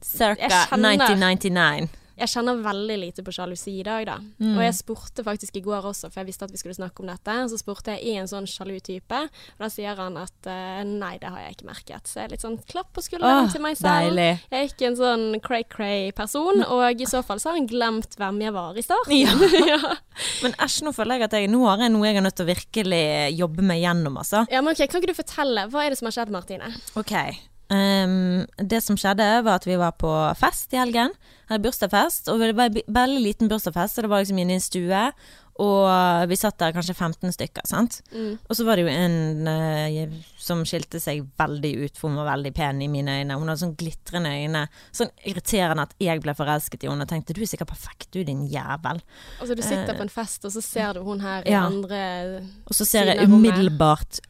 [0.04, 1.88] Circa 1999.
[2.16, 4.16] jeg kjenner veldig lite på sjalusi i dag, da.
[4.40, 4.54] Mm.
[4.54, 7.10] Og jeg spurte faktisk i går også, for jeg visste at vi skulle snakke om
[7.10, 7.34] dette.
[7.52, 11.16] Så spurte jeg i en sånn sjalu type, og da sier han at uh, nei,
[11.20, 12.08] det har jeg ikke merket.
[12.08, 14.08] Så jeg er litt sånn klapp på skulderen Åh, til meg selv.
[14.08, 14.28] deilig.
[14.48, 18.40] Jeg er ikke en sånn cray-cray-person, og i så fall så har han glemt hvem
[18.46, 19.16] jeg var i starten.
[19.16, 19.36] Ja.
[19.74, 19.96] ja.
[20.44, 22.46] Men æsj, nå føler jeg at jeg, nå har jeg noe jeg er nødt til
[22.46, 23.04] å virkelig
[23.36, 24.46] jobbe meg gjennom, altså.
[24.52, 26.72] ja, men ok, Kan ikke du fortelle, hva er det som har skjedd, Martine?
[26.96, 27.12] Ok.
[27.68, 31.12] Um, det som skjedde, var at vi var på fest i helgen.
[31.48, 32.30] Hadde bursdagsfest.
[32.32, 35.02] Og det var en veldig liten bursdagsfest, så det var liksom inne i en stue.
[35.56, 38.02] Og vi satt der kanskje 15 stykker, sant.
[38.12, 38.34] Mm.
[38.44, 42.28] Og så var det jo en uh, som skilte seg veldig ut, for hun var
[42.34, 43.38] veldig pen i mine øyne.
[43.40, 44.66] Hun hadde sånn glitrende øyne.
[44.92, 48.20] Sånn irriterende at jeg ble forelsket i henne og tenkte du er sikkert perfekt, du
[48.20, 49.00] din jævel.
[49.40, 51.64] Altså, du sitter på en fest, og så ser du hun her i Eh, ja.
[51.66, 52.00] andre
[52.66, 54.20] Og så ser jeg umiddelbart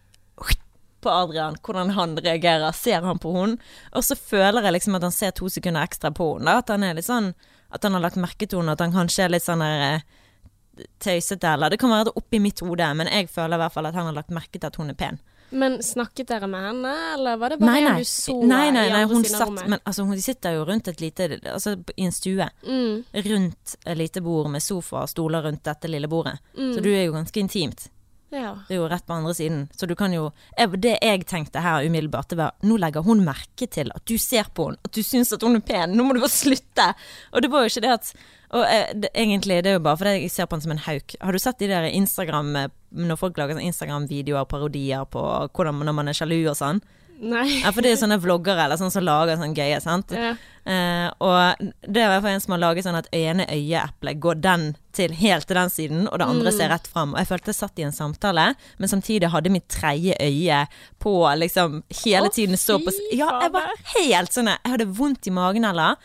[1.06, 2.74] på Adrian, hvordan han reagerer.
[2.76, 3.58] Ser han på henne?
[3.94, 6.58] Og så føler jeg liksom at han ser to sekunder ekstra på henne.
[6.60, 7.32] At han er litt sånn
[7.70, 10.86] At han har lagt merke til henne, at han kanskje er litt sånn der, eh,
[11.02, 13.88] tøysete, eller Det kan være det oppi mitt hode, men jeg føler i hvert fall
[13.88, 15.18] at han har lagt merke til at hun er pen.
[15.50, 17.98] Men snakket dere med henne, eller var det bare Nei, nei.
[18.02, 19.52] du så nei, nei, nei hun satt?
[19.70, 22.48] Men altså, hun sitter jo rundt et lite Altså i en stue.
[22.66, 26.38] Mm, Rundt et lite bord med sofa og stoler rundt dette lille bordet.
[26.58, 27.86] mm, Så du er jo ganske intimt.
[28.34, 28.52] Ja.
[28.66, 29.60] Det er jo rett på andre siden.
[29.76, 33.68] Så du kan jo Det jeg tenkte her umiddelbart, det var nå legger hun merke
[33.70, 35.94] til at du ser på henne, at du syns at hun er pen.
[35.94, 36.88] Nå må du bare slutte!
[37.32, 38.12] Og det var jo ikke det at
[38.56, 40.84] Og eh, det, egentlig, det er jo bare fordi jeg ser på henne som en
[40.86, 41.16] hauk.
[41.20, 45.92] Har du sett de der Instagram eh, Når folk lager Instagram-videoer parodier på hvordan når
[45.92, 46.82] man er sjalu og sånn?
[47.20, 47.46] Nei.
[47.62, 50.10] Ja, for det er sånne vloggere eller sånn som lager sånn gøye, sant?
[50.12, 50.34] Ja.
[50.66, 54.18] Eh, og det er i hvert fall en som har laget sånn at ene øyeeplet
[54.20, 56.56] går den til helt til den siden, og det andre Mm.
[56.58, 57.14] ser rett fram.
[57.14, 60.66] Og jeg følte jeg satt i en samtale, men samtidig hadde mitt tredje øye
[61.00, 65.26] på liksom hele Å, tiden så på Ja, jeg var helt sånn Jeg hadde vondt
[65.26, 65.96] i magen eller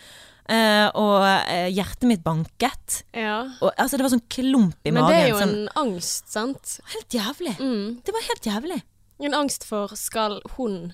[0.48, 3.04] eh, og eh, hjertet mitt banket.
[3.14, 3.48] ja.
[3.62, 5.16] Og, altså, det var sånn klump i Men magen.
[5.16, 6.80] det er jo sånn, en angst, sant?
[6.94, 7.58] Helt jævlig.
[7.60, 8.02] Mm.
[8.04, 8.82] Det var helt jævlig.
[9.22, 10.94] En angst for skal hun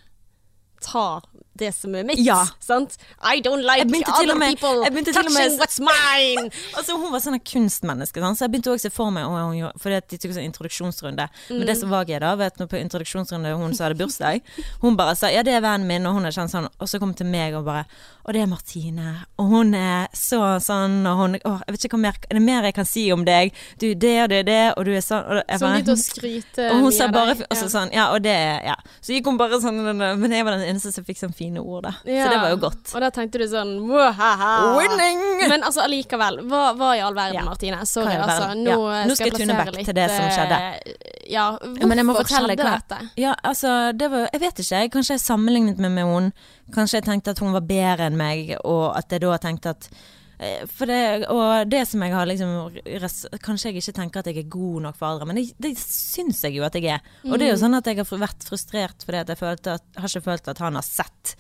[0.79, 1.21] ta
[1.57, 2.45] det som er mitt, Ja.
[2.59, 2.97] sant?
[3.21, 6.49] I don't like other med- people touching what's mine!
[6.77, 8.37] Altså Hun var sånn kunstmenneske, sant?
[8.37, 11.27] så jeg begynte også å se for meg hun, For de tok sånn introduksjonsrunde.
[11.49, 14.41] Men det som var gøy, da, vet du, på introduksjonsrunde hun som hadde bursdag
[14.81, 16.67] Hun bare sa 'ja, det er vennen min', og hun er kjent sånn.
[16.79, 17.85] Og så kom hun til meg og bare
[18.25, 21.97] 'og det er Martine', og hun er så sånn, og hun Å, jeg vet ikke
[21.97, 23.51] hva mer Er det mer jeg kan si om deg?
[23.79, 25.91] Du, det og det og det, og du er sånn og jeg Så hun begynte
[25.91, 27.45] å skryte mye sa av deg.
[27.51, 28.75] og så sånn, ja, og det Ja.
[29.01, 31.83] Så gikk hun bare sånn Men jeg var den eneste som fikk sånn fine ord,
[31.87, 31.93] da.
[32.05, 32.25] Ja.
[32.27, 32.93] Så det var jo godt.
[32.95, 35.19] Og da tenkte du sånn Winning!
[35.49, 37.45] Men altså allikevel, hva, hva i all verden, Ja.
[37.47, 37.79] Martine?
[37.85, 38.51] Sorry, altså.
[38.57, 39.05] Nå, Ja.
[39.07, 40.57] Nå skal jeg tune back litt, til det som skjedde.
[40.57, 40.93] eh,
[41.29, 42.99] Ja, hvorfor skjedde dette?
[43.17, 44.89] Ja, altså, det var Jeg vet ikke.
[44.91, 46.31] Kanskje jeg sammenlignet meg med henne.
[46.73, 49.89] Kanskje jeg tenkte at hun var bedre enn meg, og at jeg da tenkte at
[50.37, 52.51] det, og det som jeg har liksom
[53.41, 56.43] Kanskje jeg ikke tenker at jeg er god nok for andre, men det, det syns
[56.45, 57.01] jeg jo at jeg er.
[57.25, 59.87] Og det er jo sånn at jeg har vært frustrert fordi at jeg følte at,
[59.97, 61.33] har ikke følt at han har sett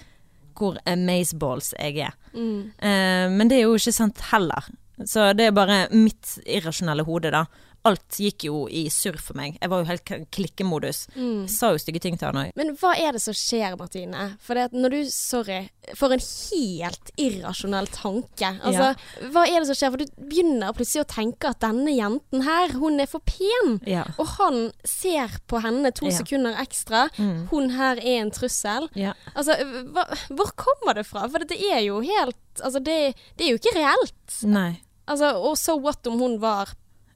[0.57, 2.17] hvor amazeballs jeg er.
[2.33, 2.73] Mm.
[2.81, 4.65] Uh, men det er jo ikke sant heller.
[5.05, 7.45] Så det er bare mitt irrasjonelle hode, da.
[7.87, 9.57] Alt gikk jo i surr for meg.
[9.61, 11.05] Jeg var jo helt klikkemodus.
[11.15, 12.51] Jeg sa jo stygge ting til han òg.
[12.59, 14.27] Men hva er det som skjer, Martine?
[14.43, 15.61] For det at når du Sorry.
[15.95, 18.49] For en helt irrasjonell tanke.
[18.67, 18.89] Altså,
[19.31, 19.93] hva er det som skjer?
[19.93, 23.77] For du begynner plutselig å tenke at denne jenten her, hun er for pen.
[23.87, 24.03] Ja.
[24.19, 26.17] Og han ser på henne to Ja.
[26.19, 27.05] sekunder ekstra.
[27.53, 28.89] Hun her er en trussel.
[28.99, 29.13] Ja.
[29.33, 29.55] Altså,
[29.95, 31.23] hva, hvor kommer det fra?
[31.31, 34.37] For det er jo helt Altså, det, det er jo ikke reelt.
[34.49, 34.79] Nei.
[35.07, 36.71] Altså, og so what om hun var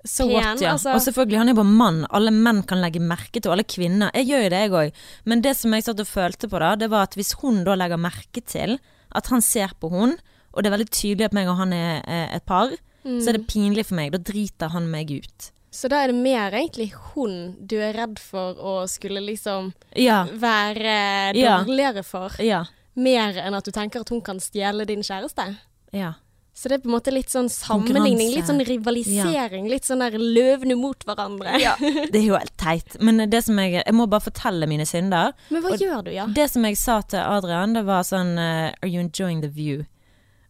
[0.05, 0.33] So pen?
[0.33, 0.71] what, ja.
[0.73, 2.05] altså- Og selvfølgelig, han er jo bare mann.
[2.11, 4.11] Alle menn kan legge merke til, og alle kvinner.
[4.15, 4.91] Jeg gjør jo det, jeg òg.
[5.25, 7.75] Men det som jeg satt og følte på da, det var at hvis hun da
[7.75, 8.79] legger merke til
[9.13, 10.17] at han ser på hun,
[10.53, 12.69] og det er veldig tydelig at meg og han er eh, et par,
[13.05, 14.11] så er det pinlig for meg.
[14.11, 15.51] Da driter han meg ut.
[15.71, 20.25] Så da er det mer egentlig hun du er redd for å skulle liksom Ja.
[20.25, 22.31] være dårligere for.
[22.43, 22.65] Ja.
[22.95, 25.57] Mer enn at du tenker at hun kan stjele din kjæreste.
[25.93, 26.13] Ja.
[26.61, 29.65] Så det er på en måte litt sånn sammenligning, litt sånn rivalisering.
[29.71, 31.55] Litt sånn der løvene mot hverandre.
[32.13, 32.99] Det er jo helt teit.
[33.01, 35.33] Men det som jeg Jeg må bare fortelle mine synder.
[35.49, 36.27] Men hva Og gjør du, ja?
[36.29, 39.87] Det som jeg sa til Adrian, det var sånn uh, Are you enjoying the view?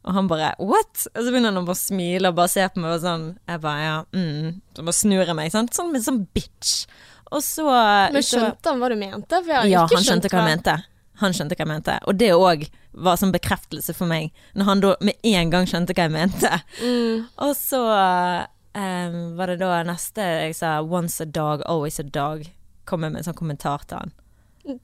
[0.03, 1.05] Og han bare What?
[1.13, 3.63] Og så begynner han å bare smile og bare se på meg og sånn Jeg
[3.63, 4.61] bare ja, mm.
[4.75, 5.75] Så bare snur jeg meg, sant.
[5.77, 6.83] Sånn sånn bitch.
[7.31, 7.67] Og så
[8.11, 9.39] Men skjønte han hva du mente?
[9.39, 10.81] For jeg har Ja, ikke han skjønte hva jeg mente.
[11.21, 11.97] Han skjønte hva jeg mente.
[12.09, 15.95] Og det òg var som bekreftelse for meg, når han da med en gang skjønte
[15.95, 16.51] hva jeg mente.
[16.81, 17.27] Mm.
[17.45, 22.49] Og så um, var det da neste jeg sa 'once a dog, always a dog'.
[22.85, 24.13] Kom med en sånn kommentar til han.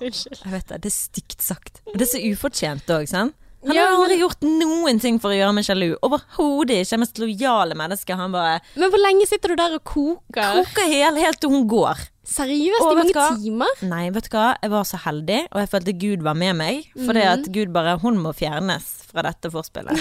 [0.00, 0.40] Unnskyld.
[0.44, 1.82] Jeg vet det, det er stygt sagt.
[1.92, 3.36] Det er så ufortjent òg, sant?
[3.66, 5.94] Han Ja, har men- gjort noen ting for å gjøre meg sjalu.
[6.02, 6.98] Overhodet ikke.
[6.98, 8.16] Mest lojale menneske.
[8.16, 10.64] Han bare Men hvor lenge sitter du der og koker?
[10.64, 11.98] koker helt, helt til hun går.
[12.30, 13.28] Seriøst, Og i mange hva?
[13.36, 13.66] timer?
[13.82, 14.54] Nei, vet du hva.
[14.62, 16.84] Jeg var så heldig, og jeg følte Gud var med meg.
[17.04, 19.98] For det at Gud bare Hun må fjernes fra dette forspillet.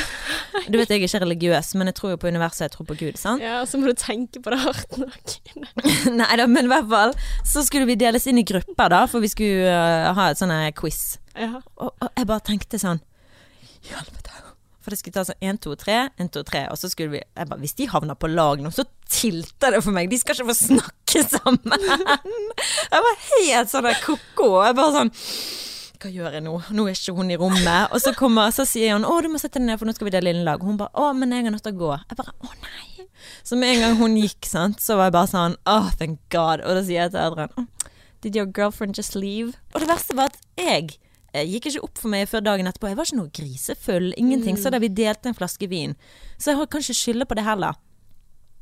[0.69, 2.97] Du vet jeg er ikke religiøs, men jeg tror jo på universet, jeg tror på
[2.99, 3.41] Gud, sant?
[3.41, 5.35] Ja, og så må du tenke på det hardt nok.
[6.19, 9.19] Nei da, men i hvert fall så skulle vi deles inn i grupper, da, for
[9.25, 11.17] vi skulle uh, ha et sånn quiz.
[11.35, 11.61] Ja.
[11.79, 13.01] Og, og jeg bare tenkte sånn
[13.87, 14.29] Helvete.
[14.79, 17.19] For det skulle ta sånn 1, 2, 3, 1, 2, 3, og så skulle vi
[17.21, 20.09] jeg bare, Hvis de havner på lag nå, så tilter det for meg.
[20.09, 21.87] De skal ikke få snakke sammen.
[22.89, 24.53] Jeg var helt sånn der ko-ko.
[24.65, 25.11] Jeg bare sånn
[25.99, 26.53] hva gjør jeg nå?
[26.71, 27.91] Nå er ikke hun i rommet.
[27.91, 30.07] Og så, kommer, så sier hun 'Å, du må sette deg ned, for nå skal
[30.07, 30.61] vi dele inn lag'.
[30.63, 31.97] Og hun bare 'Å, men jeg er nødt til å gå'.
[32.07, 33.07] Jeg bare 'Å, nei'.
[33.43, 36.63] Så med en gang hun gikk, sant, så var jeg bare sånn 'Å, thank God'.
[36.63, 37.67] Og da sier jeg til Adrian
[38.21, 40.95] 'Did your girlfriend just leave?' Og det verste var at jeg
[41.33, 42.89] gikk ikke opp for meg før dagen etterpå.
[42.91, 44.57] Jeg var ikke noe grisefull, ingenting.
[44.57, 45.95] Så da vi delte en flaske vin.
[46.37, 47.77] Så jeg har kanskje skylde på det heller.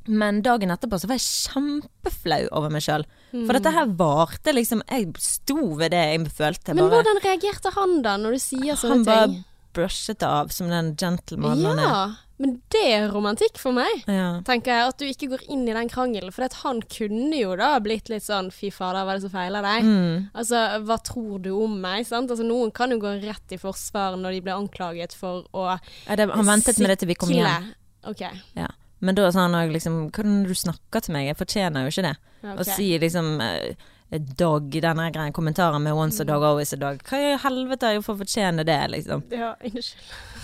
[0.07, 3.03] Men dagen etterpå så var jeg kjempeflau over meg sjøl.
[3.33, 6.73] For dette her varte liksom Jeg sto ved det jeg følte.
[6.73, 7.01] Men bare.
[7.01, 9.43] hvordan reagerte han da, når du sier sånne Han bare ting?
[9.77, 11.91] Brushet det av som den gentlemanen han er.
[11.91, 12.01] Ja,
[12.37, 14.03] men det er romantikk for meg.
[14.05, 14.27] Ja.
[14.45, 16.33] Tenker jeg At du ikke går inn i den krangelen.
[16.33, 19.65] For han kunne jo da blitt litt sånn fy fader, hva er det som feiler
[19.65, 19.87] deg?
[19.87, 20.27] Mm.
[20.37, 22.05] Altså, hva tror du om meg?
[22.09, 22.29] Sant?
[22.33, 26.19] Altså, noen kan jo gå rett i forsvar når de blir anklaget for å Ja,
[26.19, 27.49] det, han ventet med det til vi kom sikle.
[27.55, 27.71] hjem.
[28.13, 28.43] Okay.
[28.57, 28.69] Ja.
[28.99, 31.27] Men da sa han òg liksom Hvordan du snakker til meg?
[31.29, 32.15] Jeg fortjener jo ikke det.
[32.41, 32.57] Okay.
[32.57, 37.01] Å si liksom eh, dog, denne greien, kommentaren med 'once a dog, always a dog'.
[37.03, 39.23] Hva i helvete har jeg for å fortjene det, liksom?
[39.31, 39.95] Ja, unnskyld.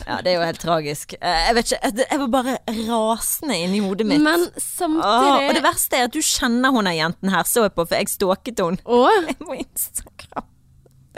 [0.07, 1.13] Ja, det er jo helt tragisk.
[1.21, 4.21] Eh, Jeg vet ikke, jeg- var bare rasende inni hodet mitt.
[4.21, 7.61] Men Åh, samtidig og det verste er at du kjenner hun der jenten her, så
[7.63, 8.79] jeg på, for jeg stalket henne.
[8.85, 9.35] Åh?
[9.47, 10.43] Må Instagram.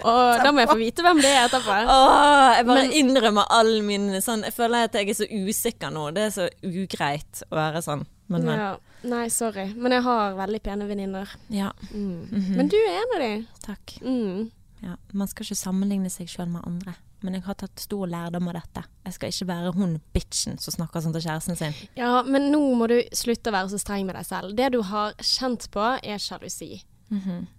[0.04, 1.72] Åh, da må jeg få vite hvem det er etterpå.
[1.88, 5.90] Åh, jeg bare Men- innrømmer all min sånn Jeg føler at jeg er så usikker
[5.92, 6.14] nå.
[6.14, 8.06] Det er så ugreit å være sånn.
[8.28, 8.60] Men, men.
[8.60, 8.76] Ja.
[9.06, 9.68] Nei, sorry.
[9.78, 11.32] Men jeg har veldig pene venninner.
[11.54, 11.72] Ja.
[11.92, 12.28] Mm.
[12.32, 12.54] Mhm.
[12.58, 13.48] Men du er en av de.
[13.66, 13.98] Takk.
[14.02, 14.52] Mm.
[14.86, 16.96] Ja, man skal ikke sammenligne seg sjøl med andre.
[17.26, 18.84] Men jeg har tatt stor lærdom av dette.
[19.08, 21.78] Jeg skal ikke være hun bitchen som snakker sånn til kjæresten sin.
[21.98, 24.54] Ja, men nå må du slutte å være så streng med deg selv.
[24.58, 26.84] Det du har kjent på, er sjalusi.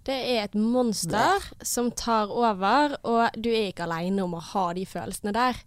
[0.05, 4.73] Det er et monster som tar over, og du er ikke aleine om å ha
[4.75, 5.57] de følelsene der.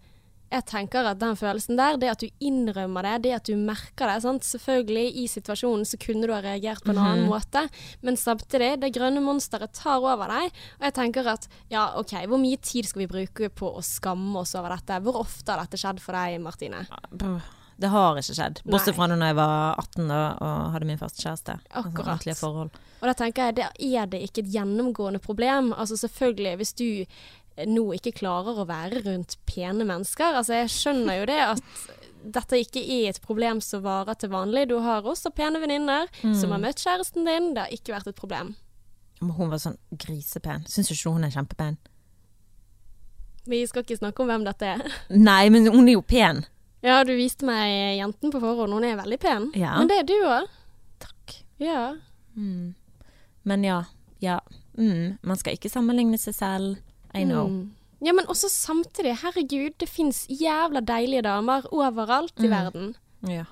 [0.51, 4.11] Jeg tenker at den følelsen der, det at du innrømmer det, det at du merker
[4.11, 4.47] det sant?
[4.47, 7.63] Selvfølgelig, i situasjonen så kunne du ha reagert på en annen måte,
[8.03, 12.43] men samtidig, det grønne monsteret tar over deg, og jeg tenker at ja, OK, hvor
[12.43, 14.99] mye tid skal vi bruke på å skamme oss over dette?
[15.07, 16.85] Hvor ofte har dette skjedd for deg, Martine?
[17.81, 18.61] Det har ikke skjedd.
[18.69, 21.55] Bortsett fra da jeg var 18 og, og hadde min første kjæreste.
[21.71, 22.27] Altså, Akkurat.
[22.29, 22.51] Altså.
[23.01, 25.73] Og da tenker jeg, det er det ikke et gjennomgående problem.
[25.73, 26.89] Altså selvfølgelig, hvis du
[27.69, 30.39] nå ikke klarer å være rundt pene mennesker.
[30.41, 31.63] Altså jeg skjønner jo det at
[32.21, 34.67] dette ikke er et problem som varer til vanlig.
[34.69, 37.53] Du har også pene venninner som har møtt kjæresten din.
[37.57, 38.55] Det har ikke vært et problem.
[39.21, 40.65] Men hun var sånn grisepen.
[40.69, 41.77] Syns ikke hun er kjempepen?
[43.51, 44.85] Vi skal ikke snakke om hvem dette er.
[45.31, 46.45] Nei, men hun er jo pen.
[46.85, 48.73] Ja, du viste meg jenten på forhånd.
[48.73, 49.51] Hun er veldig pen.
[49.59, 49.75] Ja.
[49.77, 50.57] Men det er du òg.
[51.61, 51.97] Ja.
[52.37, 52.75] Mm.
[53.43, 53.85] Men ja,
[54.19, 54.41] ja.
[54.79, 55.19] Mm.
[55.21, 56.79] Man skal ikke sammenligne seg selv.
[57.15, 57.49] I know.
[57.49, 57.71] Mm.
[58.01, 62.51] Ja, men også samtidig, herregud, det fins jævla deilige damer overalt i Mm.
[62.51, 62.95] verden.
[63.29, 63.45] Ja.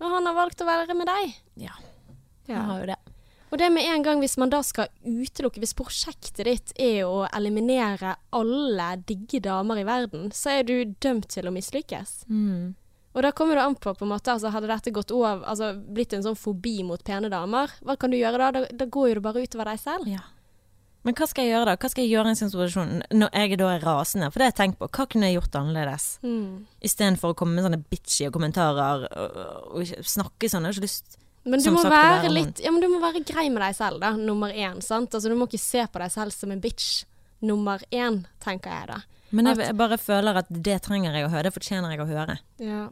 [0.00, 1.34] Og han har valgt å være med deg.
[1.56, 1.74] Ja.
[2.48, 2.96] han har jo det.
[3.50, 7.26] Og det med en gang hvis man da skal utelukke, hvis prosjektet ditt er å
[7.32, 12.26] eliminere alle digge damer i verden, så er du dømt til å mislykkes.
[12.28, 12.74] Mm.
[13.14, 15.72] Og da kommer det an på, på en måte, altså hadde dette gått over, altså
[15.92, 18.50] blitt en sånn fobi mot pene damer, hva kan du gjøre da?
[18.52, 20.06] Da, da går jo det bare utover deg selv.
[20.12, 20.20] Ja.
[21.08, 21.74] Men hva skal jeg gjøre da?
[21.80, 24.26] Hva skal jeg gjøre i en sånn situasjon når jeg da er rasende?
[24.28, 24.88] For det har jeg tenkt på.
[24.92, 26.08] Hva kunne jeg gjort annerledes?
[26.20, 26.66] Mm.
[26.84, 29.38] Istedenfor å komme med sånne bitchy kommentarer og,
[29.72, 30.68] og og snakke sånn.
[30.68, 31.16] Jeg har ikke lyst
[31.48, 34.02] Men du må sagt, være litt Ja, men du må være grei med deg selv,
[34.04, 35.16] da, nummer én, sant?
[35.16, 37.06] Altså du må ikke se på deg selv som en bitch
[37.40, 39.00] nummer én, tenker jeg da.
[39.32, 41.48] Men jeg, jeg bare føler at det trenger jeg å høre.
[41.48, 42.36] Det fortjener jeg å høre.
[42.60, 42.84] Ja.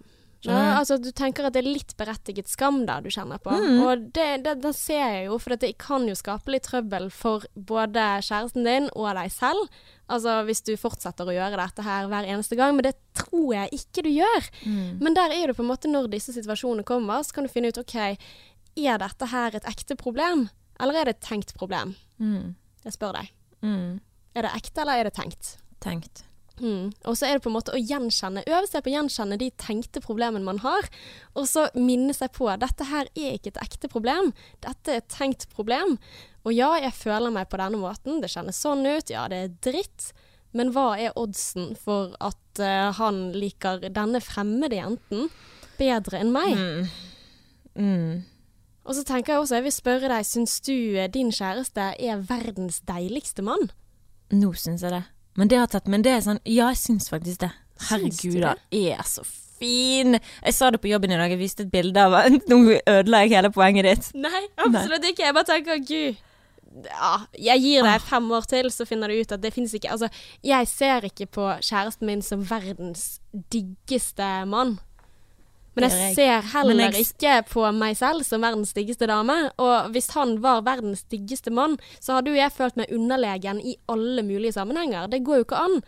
[0.47, 0.79] Skjønner du?
[0.81, 3.53] altså du tenker at det er litt berettiget skam da du kjenner på.
[3.53, 3.81] Mm.
[3.85, 7.47] Og det, det, det ser jeg jo, for det kan jo skape litt trøbbel for
[7.55, 9.69] både kjæresten din og deg selv.
[10.13, 13.81] Altså hvis du fortsetter å gjøre dette her hver eneste gang, men det tror jeg
[13.81, 14.51] ikke du gjør.
[14.65, 15.03] Mm.
[15.03, 17.73] Men der er det på en måte når disse situasjonene kommer, så kan du finne
[17.73, 17.99] ut OK,
[18.77, 20.47] er dette her et ekte problem,
[20.81, 21.97] eller er det et tenkt problem?
[22.23, 22.55] Mm.
[22.87, 23.33] Jeg spør deg.
[23.65, 23.99] Mm.
[24.37, 25.57] Er det ekte, eller er det tenkt?
[25.83, 26.27] Tenkt.
[26.61, 26.93] Mm.
[27.05, 29.51] Og så er det på en måte å gjenkjenne, øve seg på å gjenkjenne de
[29.61, 30.89] tenkte problemene man har,
[31.37, 34.33] og så minne seg på at dette her er ikke et ekte problem,
[34.65, 35.99] dette er et tenkt problem.
[36.47, 39.59] Og ja, jeg føler meg på denne måten, det kjennes sånn ut, ja, det er
[39.67, 40.13] dritt,
[40.57, 45.29] men hva er oddsen for at uh, han liker denne fremmede jenten
[45.77, 46.57] bedre enn meg?
[46.57, 46.89] Mm.
[47.77, 48.13] Mm.
[48.87, 52.23] Og så tenker jeg også, jeg vil spørre deg, syns du eh, din kjæreste er
[52.29, 53.69] verdens deiligste mann?
[54.33, 55.03] Nå syns jeg det.
[55.37, 57.51] Men det har tatt Men det er sånn Ja, jeg syns faktisk det.
[57.91, 60.17] Herregud, han er så fin.
[60.17, 61.33] Jeg sa det på jobben i dag.
[61.33, 62.17] Jeg viste et bilde av
[62.51, 64.09] Nå ødela jeg hele poenget ditt.
[64.27, 65.29] Nei, absolutt ikke.
[65.29, 66.23] Jeg bare tenker, gud
[66.85, 69.93] ja, jeg gir deg fem år til, så finner du ut at det finnes ikke
[69.95, 70.11] Altså,
[70.45, 73.21] jeg ser ikke på kjæresten min som verdens
[73.53, 74.77] diggeste mann.
[75.77, 79.51] Men jeg ser heller jeg- ikke på meg selv som verdens styggeste dame.
[79.59, 83.77] Og hvis han var verdens styggeste mann, så hadde jo jeg følt meg underlegen i
[83.89, 85.09] alle mulige sammenhenger.
[85.11, 85.83] Det går jo ikke an.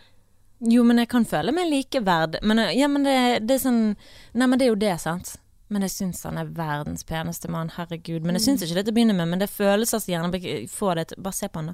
[0.61, 2.39] Jo, men jeg kan føle meg likeverd.
[2.43, 3.95] Men, ja, men det, det er sånn
[4.33, 5.37] Nei, men det er jo det, sant.
[5.69, 7.69] Men jeg syns han er verdens peneste mann.
[7.69, 8.23] Herregud.
[8.25, 10.95] Men jeg syns ikke det til å begynne med, men det føles altså gjerne Få
[10.95, 11.71] det til Bare se på han,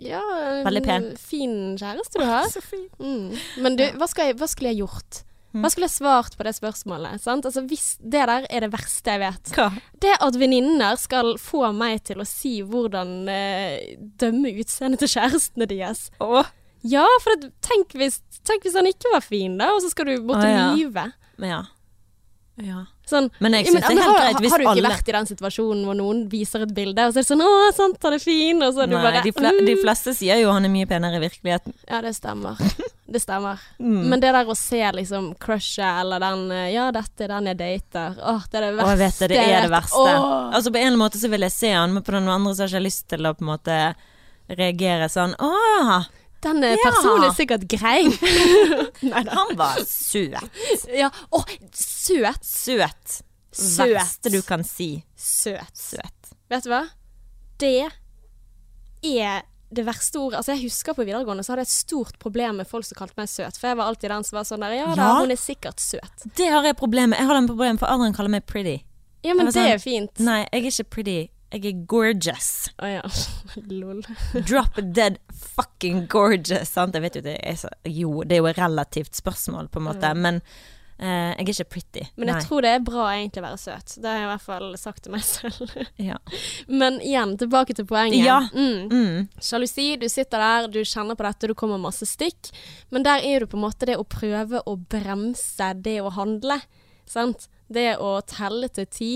[0.00, 0.20] Ja,
[0.64, 1.08] Veldig pen.
[1.20, 2.48] Fin kjæreste du har.
[2.54, 2.88] Så fin.
[2.98, 3.36] Mm.
[3.62, 5.22] Men du, hva, jeg, hva skulle jeg gjort?
[5.50, 7.22] Hva skulle jeg svart på det spørsmålet?
[7.22, 7.46] Sant?
[7.48, 9.52] Altså, hvis det der er det verste jeg vet.
[9.56, 9.66] Hva?
[10.02, 15.66] Det at venninner skal få meg til å si hvordan eh, dømme utseendet til kjærestene
[15.70, 16.06] deres.
[16.22, 16.52] Åh.
[16.86, 20.08] Ja, for det, tenk, hvis, tenk hvis han ikke var fin, da, og så skal
[20.08, 21.10] du bort og lyve.
[21.42, 21.50] Ja.
[21.50, 21.60] ja.
[22.60, 22.84] Ja.
[23.10, 25.08] Sånn, Men jeg syns det er helt har, greit hvis har du ikke alle vært
[25.10, 27.98] i den situasjonen hvor noen viser et bilde, og så er det sånn 'Å, sant,
[28.06, 29.82] han er fin', og så er du bare de, fle de «Mm».
[29.82, 31.74] fleste sier jo han er mye penere i virkeligheten.
[31.90, 32.56] Ja, det stemmer.
[33.10, 33.58] Det stemmer.
[33.82, 34.04] Mm.
[34.06, 37.58] Men det der å se liksom crushet eller den eh, 'Ja, dette er den jeg
[37.58, 38.90] dater', åh, det er det Å, verste.
[38.90, 39.98] jeg vet det, det er det verste.
[39.98, 40.54] Åh.
[40.54, 42.68] Altså På en måte så vil jeg se han, men på den andre så har
[42.68, 43.94] jeg ikke lyst til å på en måte
[44.48, 46.04] reagere sånn Åh,
[46.40, 46.86] Den eh, Ja.
[46.86, 48.06] personen er sikkert grei.
[49.36, 50.38] Han var søt.
[50.94, 51.44] Ja, åh,
[52.10, 52.44] søt.
[52.50, 53.20] Søt.
[53.50, 53.94] Søt.
[53.96, 54.90] Verste du kan si.
[55.18, 55.72] Søt.
[55.78, 56.34] Søt.
[56.50, 56.84] Vet du hva?
[57.60, 57.72] Det
[59.06, 60.40] er det verste ordet.
[60.40, 63.14] Altså Jeg husker på videregående så hadde jeg et stort problem med folk som kalte
[63.20, 63.58] meg søt.
[63.58, 65.18] For jeg var alltid den som var sånn der Ja da, Ja.
[65.22, 66.24] hun er sikkert søt.
[66.36, 67.18] Det har jeg problem med.
[67.22, 68.80] Jeg har den problem for Adrian kaller meg pretty.
[69.22, 70.18] Ja, men det sånn, er fint.
[70.18, 71.18] Nei, jeg er ikke pretty.
[71.52, 72.50] Jeg er gorgeous.
[72.78, 73.02] Å ja.
[73.80, 74.02] Lol.
[74.46, 75.18] Drop dead
[75.54, 76.70] fucking gorgeous.
[76.70, 76.94] Sant?
[76.94, 79.88] Jeg vet jo det er så Jo, det er jo et relativt spørsmål, på en
[79.90, 80.42] måte, men eh,
[81.00, 82.02] jeg er ikke pretty.
[82.20, 82.44] Men jeg Nei.
[82.44, 83.94] tror det er bra egentlig å være søt.
[83.96, 85.74] Det har jeg i hvert fall sagt til meg selv.
[86.10, 86.18] ja.
[86.82, 88.20] Men igjen, tilbake til poenget.
[88.20, 88.40] Ja.
[88.52, 88.90] Mm.
[88.92, 89.98] Mm.
[90.00, 92.52] Du sitter der, du kjenner på dette, du kommer masse stikk.
[92.92, 96.60] Men der er du på en måte det å prøve å bremse det å handle.
[97.08, 97.48] Sant?
[97.70, 99.14] Det å telle til ti,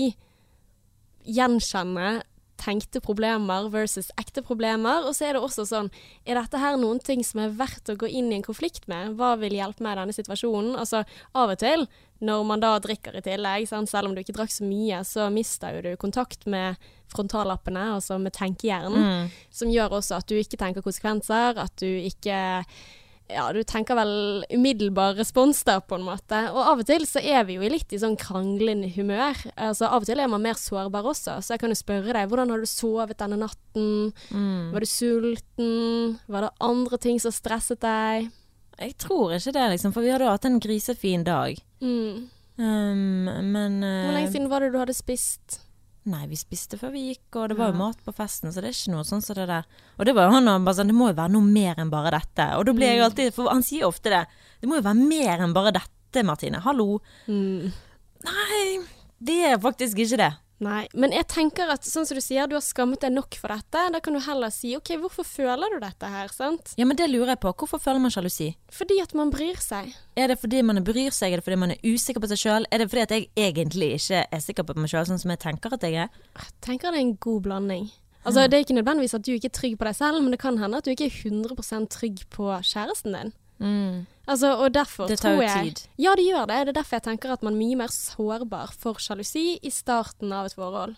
[1.25, 2.21] gjenkjenne
[2.61, 5.05] tenkte problemer versus ekte problemer.
[5.07, 5.89] Og så er det også sånn
[6.25, 9.15] Er dette her noen ting som er verdt å gå inn i en konflikt med?
[9.19, 10.75] Hva vil hjelpe meg i denne situasjonen?
[10.79, 11.03] Altså,
[11.35, 11.87] av og til,
[12.25, 13.89] når man da drikker i tillegg, sant?
[13.91, 16.77] selv om du ikke drakk så mye, så mister jo du kontakt med
[17.11, 19.31] frontallappene, altså med tenkehjernen Mm.
[19.51, 22.65] som gjør også at du ikke tenker konsekvenser, at du ikke
[23.31, 26.37] ja, du tenker vel umiddelbar respons der, på en måte.
[26.53, 29.39] Og av og til så er vi jo litt i sånn kranglende humør.
[29.55, 32.29] Altså Av og til er man mer sårbar også, så jeg kan jo spørre deg
[32.29, 34.13] hvordan har du sovet denne natten?
[34.29, 34.71] Mm.
[34.75, 36.15] Var du sulten?
[36.29, 38.29] Var det andre ting som stresset deg?
[38.75, 41.57] Jeg tror ikke det, liksom, for vi hadde hatt en grisefin dag.
[41.81, 42.25] Mm.
[42.55, 45.64] Um, men Hvor eh, lenge siden var det du hadde spist?
[46.05, 48.69] Nei, vi spiste før vi gikk, og det var jo mat på festen, så det
[48.69, 49.65] er ikke noe sånn som det der.
[49.97, 51.89] Og det var jo han og bare sånn, det må jo være noe mer enn
[51.89, 52.45] bare dette.
[52.59, 53.05] Og da blir jeg Mm.
[53.07, 54.27] alltid, for han sier ofte det,
[54.61, 56.61] det må jo være mer enn bare dette, Martine.
[56.61, 57.01] Hallo.
[57.27, 57.73] Mm.
[58.23, 58.79] Nei,
[59.19, 60.33] det er faktisk ikke det.
[60.63, 63.51] Nei, men jeg tenker at sånn som du sier, du har skammet deg nok for
[63.51, 63.81] dette.
[63.91, 66.71] Da kan du heller si OK, hvorfor føler du dette her, sant?
[66.79, 67.51] Ja, men det lurer jeg på.
[67.59, 68.53] Hvorfor føler man sjalusi?
[68.71, 69.91] Fordi at man bryr seg.
[70.15, 72.69] Er det fordi man bryr seg, er det fordi man er usikker på seg sjøl?
[72.71, 75.43] Er det fordi at jeg egentlig ikke er sikker på meg sjøl, sånn som jeg
[75.43, 76.23] tenker at jeg er?
[76.39, 77.91] Jeg tenker det er en god blanding.
[78.25, 80.39] Altså, Det er ikke nødvendigvis at du ikke er trygg på deg selv, men det
[80.41, 83.35] kan hende at du ikke er 100 trygg på kjæresten din.
[84.27, 85.87] Altså, og derfor Det tar jo jeg tid.
[86.01, 86.57] Ja, det gjør det.
[86.65, 90.33] Det er derfor jeg tenker at man er mye mer sårbar for sjalusi i starten
[90.33, 90.95] av et forhold.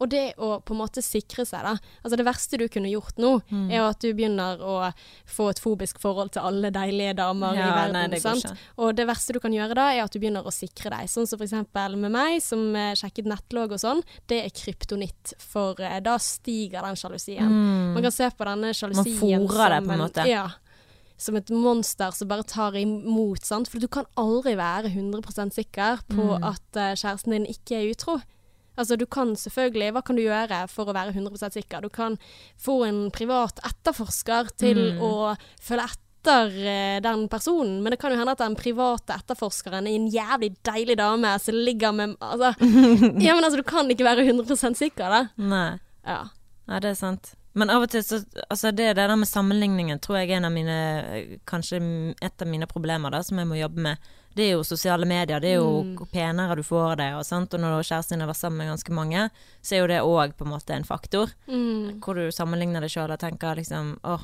[0.00, 1.74] Og det å på en måte sikre seg, da.
[2.00, 3.66] Altså det verste du kunne gjort nå, Mm.
[3.70, 4.94] er at du begynner å
[5.28, 7.92] få et fobisk forhold til alle deilige damer i verden.
[7.92, 8.42] nei, det sant?
[8.46, 8.56] ikke.
[8.78, 11.04] Og det verste du kan gjøre da, er at du begynner å sikre deg.
[11.06, 14.02] Sånn som eksempel med meg, som eh, sjekket nettlogg og sånn.
[14.26, 17.92] Det er kryptonitt, for eh, da stiger den sjalusien.
[17.92, 20.26] Man kan se på denne sjalusien fôrer det på en måte.
[20.26, 20.48] Ja.
[21.20, 23.68] Som et monster som bare tar imot, sant.
[23.68, 26.44] For du kan aldri være 100% sikker på Mm.
[26.48, 28.20] at uh, kjæresten din ikke er utro.
[28.78, 31.82] Altså, du kan selvfølgelig Hva kan du gjøre for å være 100% sikker?
[31.84, 32.16] Du kan
[32.56, 35.02] få en privat etterforsker til Mm.
[35.04, 39.86] å følge etter eh, den personen, men det kan jo hende at den private etterforskeren
[39.88, 42.54] er en jævlig deilig dame som ligger med Altså,
[43.24, 45.22] ja, men altså, du kan ikke være 100 sikker, da.
[45.36, 45.78] Nei.
[46.06, 46.22] Ja.
[46.68, 47.34] Nei, det er sant.
[47.52, 50.52] Men av og til så Altså, det, der med sammenligningen tror jeg er en av
[50.54, 51.80] mine Kanskje
[52.22, 53.98] et av mine problemer da, som jeg må jobbe med.
[54.36, 55.40] Det er jo sosiale medier.
[55.42, 55.96] Det er jo Mm.
[55.98, 57.52] hvor penere du får det, og, sant?
[57.54, 59.30] og når kjæresten din har vært sammen med ganske mange,
[59.62, 61.32] så er jo det òg på en måte en faktor.
[61.48, 61.98] Mm.
[62.00, 64.20] Hvor du sammenligner deg sjøl og tenker liksom åh.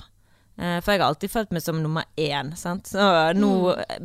[0.58, 2.86] eh, For jeg har alltid følt meg som nummer én, sant.
[2.86, 3.50] Så nå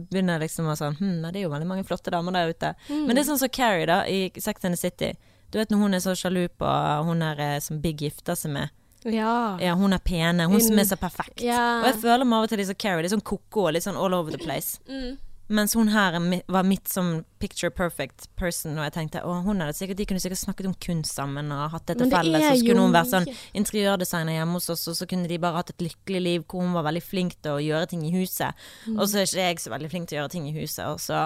[0.09, 2.73] begynner jeg liksom å sånn Hm, det er jo veldig mange flotte damer der ute.
[2.89, 5.13] Men det er sånn som Carrie, da, i Sex and the City.
[5.51, 6.65] Du vet når hun er så sjalu på
[7.05, 8.69] hun der eh, som Big gifter seg med.
[9.09, 9.57] Ja.
[9.61, 10.45] Ja, hun er pene.
[10.51, 11.41] Hun som er så perfekt.
[11.41, 11.81] Ja.
[11.81, 13.05] Og jeg føler meg av og til litt som Carrie.
[13.05, 14.77] Litt sånn ko-ko litt sånn all over the place.
[14.89, 15.17] Mm.
[15.51, 19.59] Mens hun her er var mitt som picture perfect person, og jeg tenkte å, hun
[19.59, 22.45] hadde sikkert, de kunne sikkert snakket om kunst sammen og hatt det til felles.
[22.45, 23.27] så skulle hun vært sånn
[23.59, 26.77] interiørdesigner hjemme hos oss, og så kunne de bare hatt et lykkelig liv hvor hun
[26.77, 28.63] var veldig flink til å gjøre ting i huset.
[28.85, 28.95] Mm.
[28.95, 31.03] Og så er ikke jeg så veldig flink til å gjøre ting i huset, og
[31.03, 31.23] så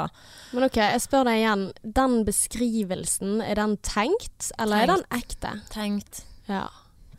[0.55, 1.67] Men ok, jeg spør deg igjen.
[2.01, 5.53] Den beskrivelsen, er den tenkt, eller er den ekte?
[5.75, 6.25] tenkt.
[6.49, 6.65] Ja.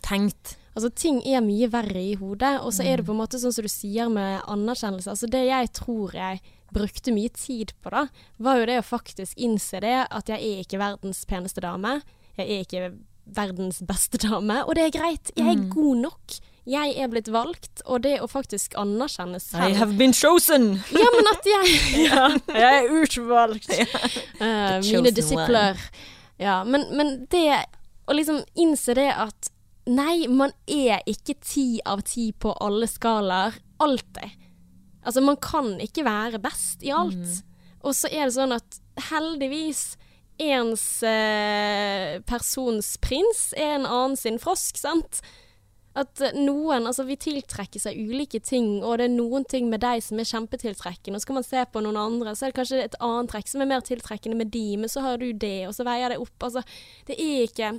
[0.02, 0.56] Tenkt.
[0.76, 3.06] Altså, ting er mye verre i hodet, og så er det Mm.
[3.06, 5.09] på en måte sånn som du sier med anerkjennelse.
[5.09, 6.40] Altså, det jeg tror jeg
[6.72, 8.06] brukte mye tid på, da,
[8.38, 12.02] var jo det å faktisk innse det at jeg er ikke verdens peneste dame.
[12.37, 12.92] Jeg er ikke
[13.26, 15.30] verdens beste dame, og det er greit.
[15.37, 15.70] Jeg er Mm.
[15.70, 16.38] god nok.
[16.66, 20.82] Jeg er blitt valgt, og det å faktisk anerkjenne I have been chosen!
[20.90, 21.66] Ja, men at jeg
[22.11, 23.68] ja, Jeg er utvalgt.
[24.40, 25.76] Eh, mine disipler.
[26.38, 27.64] Ja, men, men det
[28.09, 29.48] å liksom innse det at
[29.87, 33.57] nei, man er ikke ti av ti på alle skalaer.
[33.83, 34.42] Alltid.
[35.07, 37.16] Altså, man kan ikke være best i alt.
[37.16, 37.57] Mm.
[37.87, 38.81] Og så er det sånn at
[39.12, 39.94] heldigvis
[40.42, 45.22] ens eh, persons prins er en annen sin frosk, sant?
[45.96, 49.81] At eh, noen, altså vi tiltrekker seg ulike ting, og det er noen ting med
[49.85, 52.59] deg som er kjempetiltrekkende, og så kan man se på noen andre, så er det
[52.59, 55.61] kanskje et annet trekk som er mer tiltrekkende med de, men så har du det,
[55.70, 56.37] og så veier det opp.
[56.51, 56.64] Altså,
[57.09, 57.77] det er ikke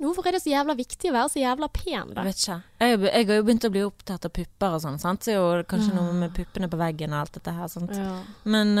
[0.00, 2.22] Hvorfor er det så jævla viktig å være så jævla pen, da?
[2.22, 2.58] Jeg vet ikke.
[2.80, 5.24] Jeg, jeg har jo begynt å bli opptatt av pupper og sånn, sant.
[5.26, 7.94] Så er jo kanskje noe med puppene på veggen og alt dette her, sant.
[7.96, 8.16] Ja.
[8.48, 8.74] Men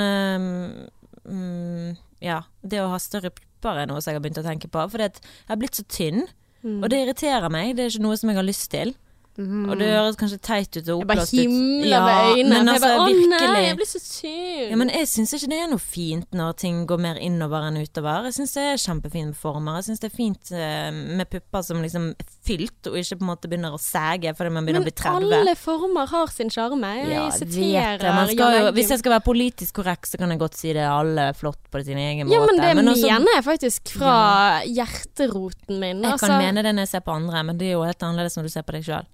[1.28, 4.70] mm, ja, det å ha større pupper er noe som jeg har begynt å tenke
[4.70, 4.84] på.
[4.92, 5.18] For jeg
[5.50, 6.26] har blitt så tynn,
[6.58, 6.80] Mm.
[6.82, 7.76] og det irriterer meg.
[7.78, 8.90] Det er ikke noe som jeg har lyst til.
[9.38, 12.48] Og det høres kanskje teit ut og Jeg bare himler med øynene.
[12.58, 14.64] men altså, jeg bare, Å nei, jeg blir så sur.
[14.70, 17.78] Ja, men jeg syns ikke det er noe fint når ting går mer innover enn
[17.78, 18.24] utover.
[18.26, 19.76] Jeg syns det er kjempefine former.
[19.78, 23.22] Jeg syns det er fint eh, med pupper som liksom er fylt, og ikke på
[23.22, 25.38] en måte begynner å sæge fordi man begynner Men å bli 30.
[25.38, 26.90] alle former har sin sjarme.
[26.98, 30.72] Jeg Ja, siterer jo, hvis jeg skal være politisk korrekt, så kan jeg godt si
[30.72, 30.82] det.
[30.82, 32.74] Alle er flott på sin egen Ja, måte.
[32.74, 36.02] men det også- mener jeg faktisk fra hjerteroten min.
[36.02, 36.26] jeg altså.
[36.26, 38.42] kan mene det når jeg ser på andre, men det er jo helt annerledes når
[38.42, 39.06] du ser på deg sjøl.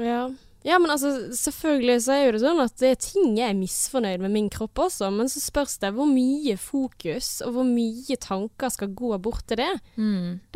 [0.00, 0.20] Ja.
[0.66, 3.58] ja, men altså, selvfølgelig så er jo det sånn at det er ting jeg er
[3.58, 8.16] misfornøyd med min kropp også, men så spørs det hvor mye fokus og hvor mye
[8.20, 9.72] tanker skal gå bort til det.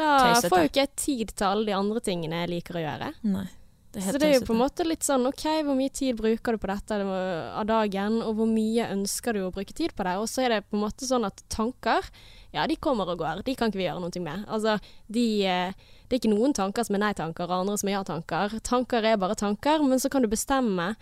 [0.00, 0.52] Da Tøysete.
[0.52, 3.12] får jo ikke jeg tid til alle de andre tingene jeg liker å gjøre.
[3.34, 3.46] Nei.
[3.94, 6.16] Det er Så det er jo på en måte litt sånn OK, hvor mye tid
[6.18, 10.02] bruker du på dette av dagen, og hvor mye ønsker du å bruke tid på
[10.02, 10.16] det?
[10.18, 12.02] Og så er det på en måte sånn at tanker,
[12.50, 13.44] ja, de kommer og går.
[13.46, 14.48] De kan ikke vi gjøre noe med.
[14.50, 14.74] Altså,
[15.06, 18.52] de eh, Det er ikke noen tanker som er nei-tanker, og andre som er ja-tanker.
[18.62, 20.92] Tanker er bare tanker, men så kan du bestemme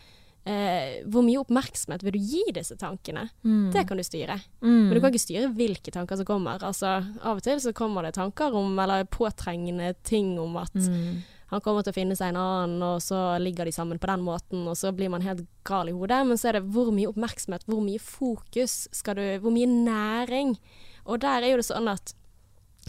[0.48, 3.26] eh, hvor mye oppmerksomhet vil du gi disse tankene?
[3.44, 3.66] Mm.
[3.74, 4.38] Det kan du styre.
[4.62, 4.78] Mm.
[4.88, 6.64] Men du kan ikke styre hvilke tanker som kommer.
[6.64, 11.20] Altså, av og til så kommer det tanker om, eller påtrengende ting om at Mm.
[11.52, 14.24] han kommer til å finne seg en annen, og så ligger de sammen på den
[14.24, 16.26] måten, og så blir man helt gal i hodet.
[16.26, 20.56] Men så er det hvor mye oppmerksomhet, hvor mye fokus skal du Hvor mye næring?
[21.04, 22.14] Og der er jo det sånn at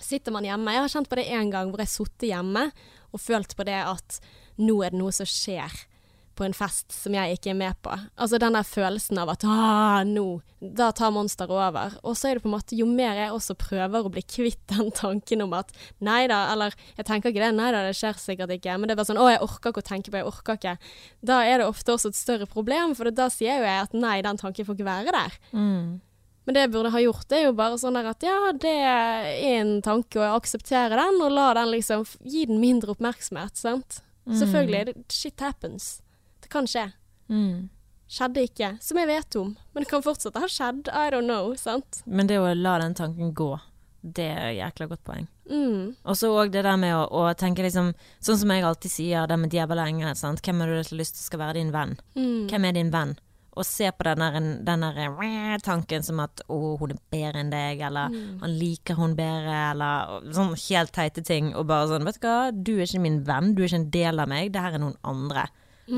[0.06, 2.68] sitter man hjemme Jeg har kjent på det en gang hvor jeg har hjemme
[3.14, 4.20] og følt på det at
[4.62, 5.74] nå er det noe som skjer
[6.34, 7.94] på en fest som jeg ikke er med på.
[8.18, 11.98] Altså den der følelsen av at ah, nå, da tar monsteret over.
[12.02, 14.62] Og så er det på en måte, jo mer jeg også prøver å bli kvitt
[14.74, 15.74] den tanken om at
[16.04, 18.96] nei da, eller jeg tenker ikke det, nei da, det skjer sikkert ikke, men det
[18.96, 20.78] er bare sånn å, jeg orker ikke å tenke på, jeg orker ikke.
[21.22, 24.18] Da er det ofte også et større problem, for da sier jo jeg at nei,
[24.26, 25.38] den tanken får ikke være der.
[25.54, 26.02] Mm.
[26.44, 29.30] Men det jeg burde ha gjort, det er jo bare sånn at ja, det er
[29.54, 34.02] en tanke, og jeg aksepterer den, og la den liksom Gi den mindre oppmerksomhet, sant.
[34.28, 36.02] Selvfølgelig, shit happens.
[36.44, 36.90] Det kan skje.
[37.32, 37.70] Mm.
[38.14, 39.54] Skjedde ikke, som jeg vet om.
[39.74, 40.90] Men det kan fortsatt ha skjedd.
[40.92, 42.04] I don't know, sant.
[42.06, 43.52] Men det å la den tanken gå,
[44.04, 45.28] det er et jækla godt poeng.
[45.50, 45.96] Mm.
[46.04, 47.90] Og så òg det der med å, å tenke liksom
[48.24, 50.16] Sånn som jeg alltid sier, det med djevel og engel.
[50.16, 50.44] Sant?
[50.46, 51.98] Hvem har du lyst til skal være din venn?
[52.16, 52.46] Mm.
[52.52, 53.18] Hvem er din venn?
[53.56, 57.82] Og se på den der, eh, tanken som at 'å, hun er bedre enn deg',
[57.82, 58.40] eller Mm.
[58.40, 61.54] 'han liker hun bedre', eller sånn helt teite ting.
[61.56, 63.90] Og bare sånn 'vet du hva, du er ikke min venn, du er ikke en
[63.92, 65.48] del av meg, det her er noen andre'.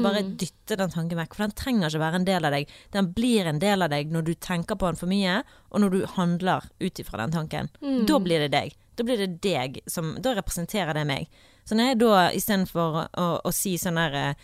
[0.02, 0.36] Bare Mm.
[0.38, 2.68] dytte den tanken vekk, for den trenger ikke være en del av deg.
[2.92, 5.92] Den blir en del av deg når du tenker på den for mye, og når
[5.92, 7.70] du handler ut ifra den tanken.
[7.84, 8.06] Mm.
[8.08, 8.74] Da blir det deg.
[8.96, 11.28] Da blir det deg som Da representerer det meg.
[11.66, 14.36] Så når jeg da istedenfor å, å, si sånn der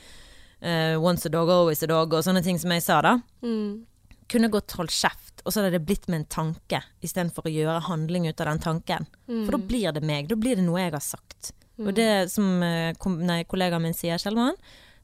[0.61, 3.85] eh, once a dog, always a dog, og sånne ting som jeg sa da, Mm.
[4.29, 7.81] kunne godt holdt kjeft, og så hadde det blitt med en tanke, istedenfor å gjøre
[7.89, 9.07] handling ut av den tanken.
[9.45, 11.51] For da blir det meg, da blir det noe jeg har sagt.
[11.79, 14.55] Og det som eh, nei, kollegaen min sier, Kjellmann,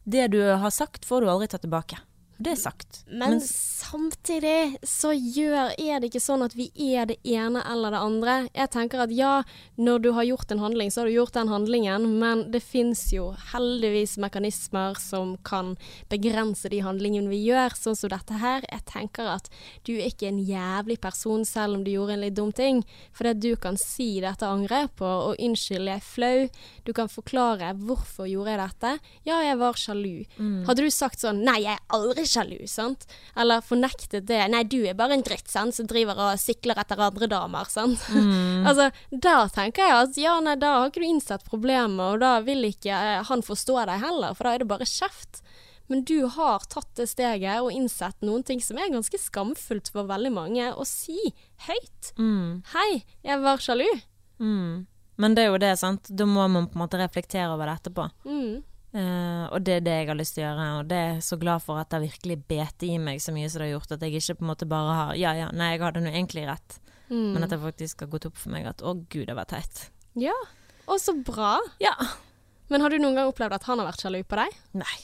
[0.05, 1.97] det du har sagt får du aldri ta tilbake.
[2.37, 2.99] Det er sagt.
[3.09, 8.01] Men samtidig så gjør, er det ikke sånn at vi er det ene eller det
[8.01, 8.35] andre.
[8.53, 9.39] Jeg tenker at ja,
[9.81, 13.07] når du har gjort en handling, så har du gjort den handlingen, men det fins
[13.13, 15.73] jo heldigvis mekanismer som kan
[16.11, 18.67] begrense de handlingene vi gjør, sånn som dette her.
[18.69, 19.49] Jeg tenker at
[19.89, 22.83] du er ikke en jævlig person selv om du gjorde en litt dum ting,
[23.17, 26.45] fordi du kan si dette angrer på, og unnskyld, jeg er flau.
[26.85, 28.93] Du kan forklare hvorfor gjorde jeg dette.
[29.25, 30.25] Ja, jeg var sjalu.
[30.69, 33.05] Hadde du sagt sånn nei, jeg er aldri sjalu, sant?
[33.39, 34.39] Eller fornektet det.
[34.53, 38.03] Nei, du er bare en dritt, sant, som driver og sikler etter andre damer, sant.
[38.67, 42.35] altså, da tenker jeg at ja, nei, da har ikke du innsett problemet, og da
[42.45, 45.41] vil ikke eh, han forstå deg heller, for da er det bare kjeft.
[45.87, 50.09] Men du har tatt det steget og innsett noen ting som er ganske skamfullt for
[50.09, 51.15] veldig mange, å si
[51.69, 52.11] høyt.
[52.19, 52.91] Mm, Hei,
[53.23, 53.87] jeg var sjalu.
[54.43, 54.85] mm.
[55.17, 56.11] Men det er jo det, sant.
[56.13, 58.03] Da må man på en måte reflektere over det etterpå.
[58.29, 58.59] Mm.
[58.97, 61.23] Eh, og det er det jeg har lyst til å gjøre, og det er jeg
[61.27, 63.75] så glad for at det har virkelig bet i meg så mye som det har
[63.75, 66.13] gjort, at jeg ikke på en måte bare har Ja ja, nei, jeg hadde nå
[66.13, 67.33] egentlig rett, Mm.
[67.37, 69.85] men at det faktisk har gått opp for meg at å gud, det var teit.
[70.19, 70.33] Ja,
[70.89, 71.53] og så bra.
[71.79, 71.93] Ja.
[72.67, 74.57] Men har du noen gang opplevd at han har vært sjalu på deg?
[74.75, 74.97] Nei.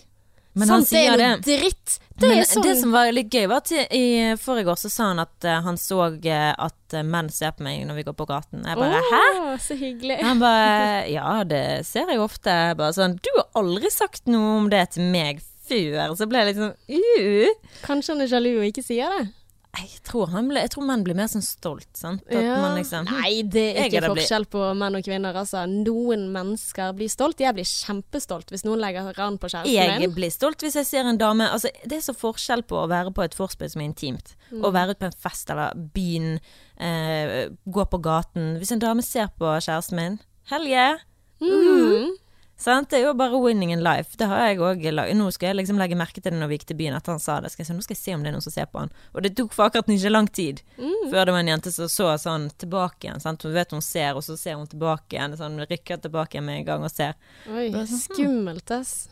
[0.56, 1.28] Men han Sant, det sier er det.
[1.32, 2.00] noe dritt.
[2.14, 4.90] Det Men sånn det som var litt gøy, var at i- i forrige år så
[4.94, 8.04] sa han at uh, han så eh, at eh, menn ser på meg når vi
[8.06, 8.62] går på gaten.
[8.70, 9.58] Jeg bare oh, hæ?
[9.64, 10.20] Så hyggelig.
[10.22, 12.54] Han bare ja, det ser jeg ofte.
[12.54, 16.14] Jeg Bare sånn du har aldri sagt noe om det til meg før.
[16.20, 17.74] Så ble jeg litt sånn uh.
[17.88, 19.26] Kanskje han er sjalu og ikke sier det?
[19.74, 22.22] Jeg tror, han ble, jeg tror menn blir mer sånn stolt, sant.
[22.30, 22.60] Ja.
[22.62, 25.34] man liksom hm, Nei, det er ikke forskjell på menn og kvinner.
[25.42, 25.64] Altså.
[25.68, 27.42] Noen mennesker blir stolt.
[27.42, 30.14] Jeg blir kjempestolt hvis noen legger ran på kjæresten Jeg min.
[30.14, 33.12] blir stolt hvis jeg ser en dame altså, Det er så forskjell på å være
[33.18, 34.62] på et vorspiel som er intimt, Mm.
[34.64, 36.40] og være ute på en fest eller byen,
[36.78, 38.60] eh, gå på gaten.
[38.62, 40.20] Hvis en dame ser på kjæresten min
[40.52, 41.00] Helge!
[41.42, 42.14] Mm.
[42.56, 42.90] Sant?
[42.92, 44.16] Det er jo bare winning in life.
[44.18, 44.84] Det har jeg òg
[45.18, 47.20] Nå skal jeg liksom legge merke til det når vi gikk til byen, at han
[47.20, 47.52] sa det.
[47.52, 48.92] Skal jeg se, nå skal jeg se om det er noen som ser på han.
[49.14, 51.10] Og det tok for akkurat ikke lang tid Mm.
[51.12, 53.20] før det var en jente som så sånn tilbake igjen.
[53.22, 53.44] Sant?
[53.44, 55.36] Hun vet hun ser, og så ser hun tilbake igjen.
[55.38, 57.14] Sånn rykker tilbake igjen med en gang og ser.
[57.50, 59.08] Oi, sånn, skummelt, ass.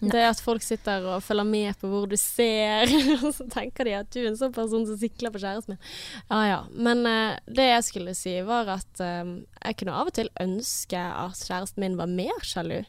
[0.00, 2.90] Det er at folk sitter og følger med på hvor du ser,
[3.24, 5.94] og så tenker de at du er en sånn person som sikler på kjæresten min.
[6.30, 6.58] Ja ja.
[6.72, 11.00] Men uh, det jeg skulle si, var at um, jeg kunne av og til ønske
[11.00, 12.82] at kjæresten min var mer sjalu.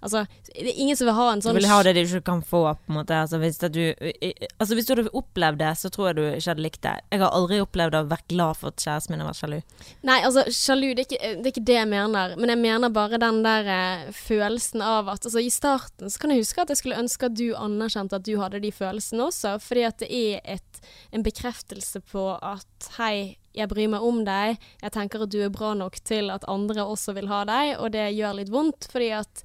[0.00, 2.22] Altså, det er ingen som vil ha en sånn Du vil ha det du ikke
[2.30, 3.16] kan få, på en måte.
[3.20, 3.82] Altså hvis, du,
[4.56, 6.94] altså hvis du hadde opplevd det, så tror jeg du ikke hadde likt det.
[7.12, 9.58] Jeg har aldri opplevd å være glad for at kjæresten min har vært sjalu.
[10.08, 12.36] Nei, altså, sjalu, det er, ikke, det er ikke det jeg mener.
[12.40, 16.32] Men jeg mener bare den der eh, følelsen av at Altså, i starten så kan
[16.32, 19.58] jeg huske at jeg skulle ønske at du anerkjente at du hadde de følelsene også,
[19.62, 20.80] fordi at det er et,
[21.14, 25.52] en bekreftelse på at hei, jeg bryr meg om deg, jeg tenker at du er
[25.52, 29.10] bra nok til at andre også vil ha deg, og det gjør litt vondt, fordi
[29.20, 29.44] at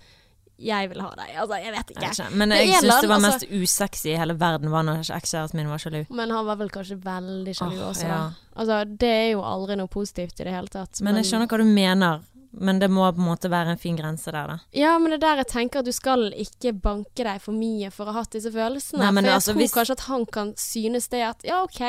[0.57, 1.31] jeg vil ha deg.
[1.35, 2.11] Altså, jeg vet ikke.
[2.19, 2.31] Jeg.
[2.39, 5.71] Men jeg syns det var annen, mest usexy i hele verden var når ekskjæresten min
[5.71, 6.05] var sjalu.
[6.15, 8.21] Men han var vel kanskje veldig sjalu oh, også, ja.
[8.21, 8.53] da.
[8.55, 11.03] Altså, det er jo aldri noe positivt i det hele tatt.
[11.03, 12.23] Men jeg skjønner hva du mener.
[12.55, 14.57] Men det må på en måte være en fin grense der, da.
[14.71, 17.89] Ja, men det er der jeg tenker at du skal ikke banke deg for mye
[17.91, 19.01] for å ha hatt disse følelsene.
[19.01, 21.81] Nei, for jeg altså, tror hvis- kanskje at han kan synes det at ja, OK,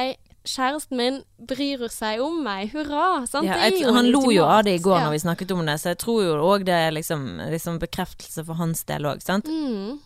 [0.47, 1.19] kjæresten min
[1.51, 3.27] bryr seg om meg, hurra.
[3.27, 3.47] Sant?
[3.49, 5.05] Ja, jeg, han lo jo av det i går Ja.
[5.07, 8.45] når vi snakket om det, så jeg tror jo òg det er liksom, liksom bekreftelse
[8.47, 9.45] for hans del òg, sant.
[9.51, 9.99] Mm.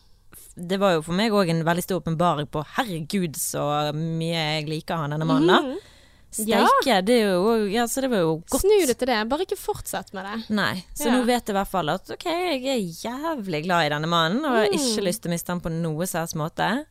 [0.56, 4.66] Det var jo for meg òg en veldig stor åpenbaring på herregud så mye jeg
[4.68, 5.46] liker han denne mannen.
[5.76, 5.86] da.
[6.30, 7.00] Steike, Ja.
[7.02, 8.60] Det er jo Ja, så det var jo godt.
[8.62, 10.50] Snu det til det, bare ikke fortsett med det.
[10.54, 11.12] Nei, så Ja.
[11.16, 14.44] nå vet jeg i hvert fall at ok, jeg er jævlig glad i denne mannen,
[14.44, 14.74] og har Mm.
[14.78, 16.86] ikke lyst til å miste han på noe særs måte.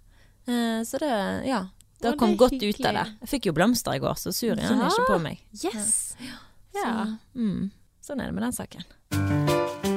[0.48, 1.68] Uh, så det, ja.
[2.02, 3.06] Det kom det godt ut av det.
[3.22, 4.88] Jeg fikk jo blomster i går, så sur er han Ja.
[4.88, 5.40] ikke på meg.
[5.64, 6.16] Yes.
[6.24, 6.38] Ja.
[6.80, 7.72] Så, mm,
[8.06, 9.90] sånn er det med den saken.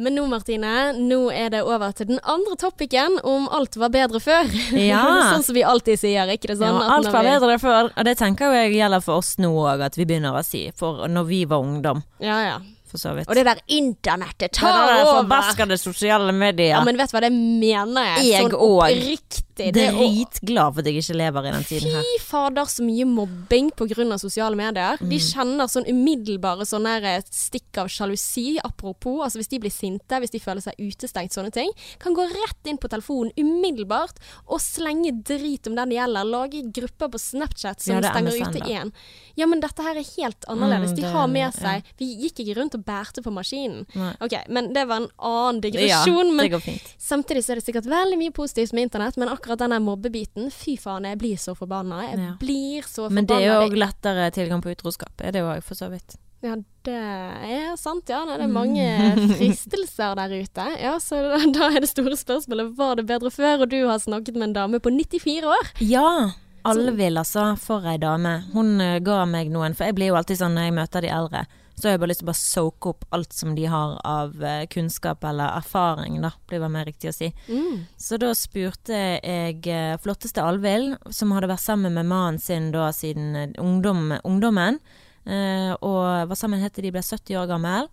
[0.00, 4.20] Men nå, Martine, nå er det over til den andre topicen om alt var bedre
[4.22, 4.48] før.
[4.78, 5.02] Ja.
[5.34, 6.78] sånn som vi alltid sier, ikke det sånn?
[6.80, 9.82] ja, alt var vi- bedre før, og det tenker jeg gjelder for oss nå òg,
[9.84, 10.70] at vi begynner å si.
[10.74, 12.58] For når vi var ungdom, Ja, ja.
[12.90, 13.28] For så vidt.
[13.30, 15.22] Og det der internettet tar Det der over!
[15.22, 16.74] forbaskede sosiale medier.
[16.74, 18.26] Ja, men vet du hva, det mener jeg.
[18.32, 19.40] Jeg sånn òg.
[19.74, 22.02] Det å- Dritglad for at jeg ikke lever i den tiden her.
[22.02, 24.18] Fy fader, så mye mobbing pga.
[24.18, 24.96] sosiale medier.
[24.98, 25.30] De Mm.
[25.30, 29.22] kjenner sånn umiddelbare sånne stikk av sjalusi, apropos.
[29.24, 31.70] Altså hvis de blir sinte, hvis de føler seg utestengt, sånne ting.
[31.98, 34.16] Kan gå rett inn på telefonen umiddelbart
[34.48, 36.24] og slenge drit om den det gjelder.
[36.24, 38.92] Lage grupper på Snapchat som Ja, er stenger ute én.
[39.36, 40.90] Ja, men dette her er helt annerledes.
[40.92, 41.50] Mm, De har med ja.
[41.50, 43.86] seg Vi gikk ikke rundt og bærte på maskinen.
[43.94, 44.14] Nei.
[44.20, 46.80] Ok, men det var en annen Ja, men det.
[46.98, 50.50] Samtidig så er det sikkert veldig mye positivt med internett, men akkurat den der mobbebiten,
[50.50, 52.02] fy faen, jeg blir så forbanna.
[52.10, 52.32] Jeg Ja.
[52.38, 53.14] blir så forbanna.
[53.14, 55.12] Men det er jo òg lettere tilgang på utroskap.
[55.20, 56.16] Er det jo òg, for så vidt.
[56.42, 58.24] Ja, det er sant, ja.
[58.24, 58.80] Det er mange
[59.36, 60.66] fristelser der ute.
[60.80, 63.62] Ja, så da, da er det store spørsmålet, var det bedre før?
[63.62, 65.72] Og du har snakket med en dame på 94 år.
[65.80, 66.30] Ja!
[66.64, 67.54] Alle vil, altså.
[67.56, 68.44] For ei dame.
[68.52, 71.08] Hun eh, ga meg noen, for jeg blir jo alltid sånn når jeg møter de
[71.08, 73.96] eldre, så har jeg bare lyst til å bare soake opp alt som de har
[74.06, 77.30] av eh, kunnskap eller erfaring, da, blir vel mer riktig å si.
[77.48, 77.86] Mm.
[77.96, 82.90] Så da spurte jeg eh, flotteste Alvhild, som hadde vært sammen med mannen sin da
[82.96, 84.80] siden eh, ungdom, ungdommen,
[85.24, 87.90] eh, og var sammen helt til de ble 70 år gammel,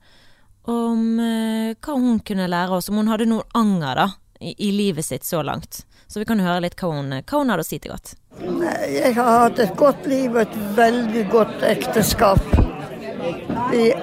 [0.68, 1.22] om
[1.80, 4.08] hva hun kunne lære oss, om hun hadde noen anger da,
[4.44, 5.86] i, i livet sitt så langt.
[6.12, 8.18] Så vi kan høre litt hva hun, hva hun hadde å si til godt.
[8.92, 12.67] Jeg har hatt et godt liv og et veldig godt ekteskap.
[13.72, 13.94] Vi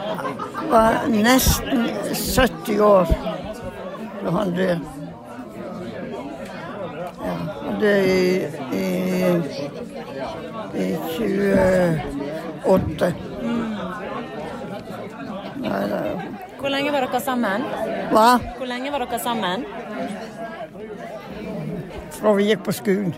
[0.71, 3.07] var nesten 70 år
[4.25, 4.81] da han døde.
[7.25, 7.37] Ja,
[7.69, 8.45] og det i,
[8.77, 8.87] i,
[10.81, 10.89] i
[12.65, 13.15] 28.
[15.65, 16.01] Nei, det,
[16.61, 17.65] Hvor lenge var dere sammen?
[18.13, 18.29] hva?
[18.59, 19.65] Hvor lenge var dere sammen?
[22.15, 23.15] Fra vi gikk på skolen.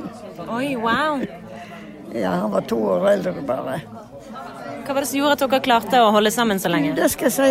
[0.46, 1.22] Oi, wow.
[2.14, 3.80] Ja, han var to år eldre bare.
[4.86, 6.92] Hva var det som gjorde at dere klarte å holde sammen så lenge?
[6.94, 7.48] Det skal jeg si.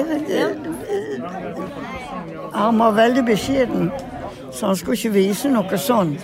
[2.55, 3.89] Han var veldig beskjeden,
[4.55, 6.23] så han skulle ikke vise noe sånt.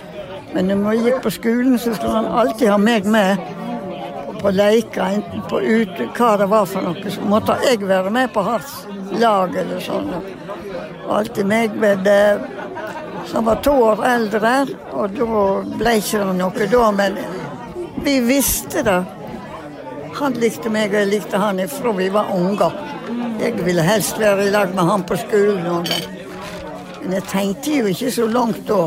[0.54, 3.44] Men når vi gikk på skolen, så skulle han alltid ha meg med
[4.40, 7.12] på leker, enten på ute, hva det var for noe.
[7.12, 8.74] Så måtte jeg være med på hans
[9.20, 10.10] lag eller sånn.
[11.12, 12.40] Alltid meg med det.
[13.26, 14.54] Så han var to år eldre,
[14.96, 15.42] og da
[15.76, 16.86] ble ikke det noe da.
[16.96, 17.20] Men
[18.02, 19.02] vi visste det.
[20.18, 22.74] Han likte meg, og jeg likte han ifra vi var unger.
[23.40, 25.66] Jeg ville helst være i lag med han på skolen.
[25.66, 25.88] Og,
[27.02, 28.82] men jeg tenkte jo ikke så langt da.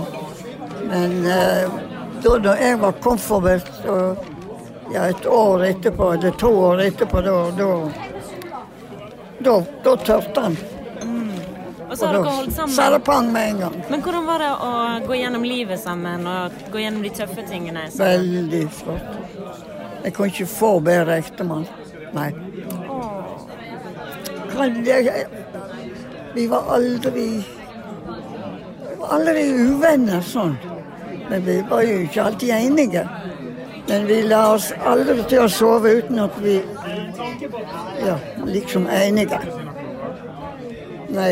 [0.85, 1.75] Men eh,
[2.23, 4.31] da, da jeg var komfortabel, og
[4.93, 7.71] ja, et år etterpå, eller to år etterpå, da Da,
[9.45, 10.57] da, da tørte han.
[11.89, 13.01] Og så har dere holdt sa det sammen.
[13.01, 13.75] pang med en gang.
[13.89, 14.71] Men hvordan var det å
[15.07, 17.85] gå gjennom livet sammen og gå gjennom de tøffe tingene?
[17.95, 19.74] Veldig flott.
[20.05, 21.65] Jeg kunne ikke få bedre ektemann.
[22.13, 22.29] Nei.
[24.85, 25.25] Jeg,
[26.35, 30.53] vi var aldri vi var aldri uvenner sånn.
[31.29, 33.01] Men vi var jo ikke alltid enige.
[33.87, 36.59] Men vi la oss aldri til å sove uten at vi
[38.05, 39.41] ja, liksom enige.
[41.15, 41.31] Nei,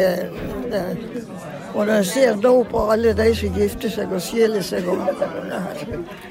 [0.73, 0.83] det,
[1.73, 5.07] og når jeg ser da på alle de som gifter seg og skiller seg og,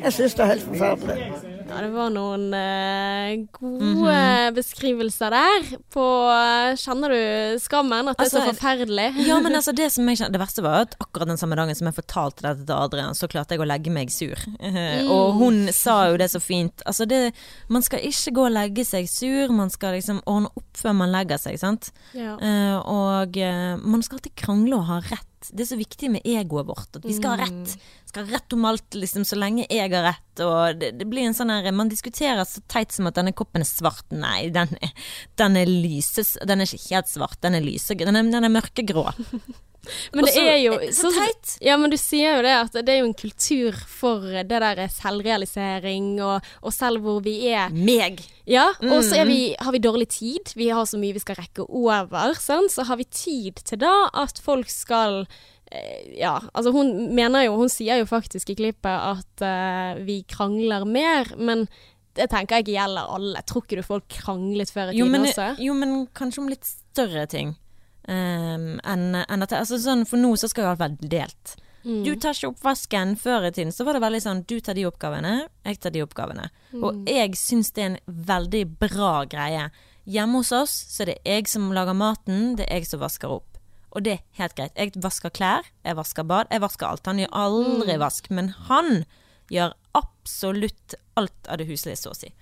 [0.03, 1.51] Jeg syns det er helt forferdelig.
[1.73, 4.55] Ja, det var noen eh, gode Mhm.
[4.57, 8.09] beskrivelser der på eh, Kjenner du skammen?
[8.12, 9.07] At det er så Altså, forferdelig?
[9.29, 11.75] Ja, men altså det som jeg kjenner Det verste var at akkurat den samme dagen
[11.79, 14.37] som jeg fortalte dette til Adrian, så klarte jeg å legge meg sur.
[14.73, 15.09] Mm.
[15.11, 16.83] Og hun sa jo det så fint.
[16.87, 17.33] Altså det
[17.68, 21.12] Man skal ikke gå og legge seg sur, man skal liksom ordne opp før man
[21.12, 21.91] legger seg, sant.
[22.16, 22.37] Ja.
[22.39, 25.29] Eh, og eh, man skal alltid krangle og ha rett.
[25.51, 27.74] Det er så viktig med egoet vårt, at vi skal ha rett.
[28.09, 30.45] Skal ha rett om alt, liksom, så lenge jeg har rett.
[30.45, 33.64] Og det, det blir en sånn her Man diskuterer så teit som at denne koppen
[33.64, 34.07] er svart.
[34.14, 34.95] Nei, den er,
[35.40, 36.36] den er lyses...
[36.47, 38.09] Den er ikke helt svart, den er lysegrå.
[38.09, 39.09] Den er, den er mørkegrå.
[40.14, 41.57] Men det er jo så teit.
[41.64, 44.83] Ja, men du sier jo det at det er jo en kultur for det der
[44.89, 48.22] selvrealisering, og, og selv hvor vi er Meg.
[48.47, 49.28] Ja, og så Mm.
[49.28, 50.53] vi, har vi dårlig tid.
[50.57, 52.35] Vi har så mye vi skal rekke over.
[52.39, 52.70] Sant?
[52.72, 55.26] Så har vi tid til da at folk skal
[55.70, 60.22] eh, Ja, altså hun mener jo Hun sier jo faktisk i klippet at uh, vi
[60.28, 61.66] krangler mer, men
[62.14, 63.41] det tenker jeg ikke gjelder alle.
[63.49, 65.47] Tror ikke du folk kranglet før i tiden også?
[65.59, 67.55] jo, men kanskje om litt større ting.
[68.09, 71.55] Um, enn en at altså sånn, For nå så skal jo alt være delt.
[71.82, 72.03] Mm.
[72.07, 73.14] Du tar ikke oppvasken.
[73.18, 76.03] Før i tiden så var det veldig sånn du tar de oppgavene, jeg tar de
[76.05, 76.50] oppgavene.
[76.78, 79.70] Og jeg syns det er en veldig bra greie.
[80.09, 83.34] Hjemme hos oss så er det jeg som lager maten, det er jeg som vasker
[83.38, 83.48] opp.
[83.92, 84.72] Og det er helt greit.
[84.78, 87.07] Jeg vasker klær, jeg vasker bad, jeg vasker alt.
[87.07, 89.05] Han gjør aldri vask, men han
[89.53, 92.32] gjør absolutt alt av det huslige, så å si.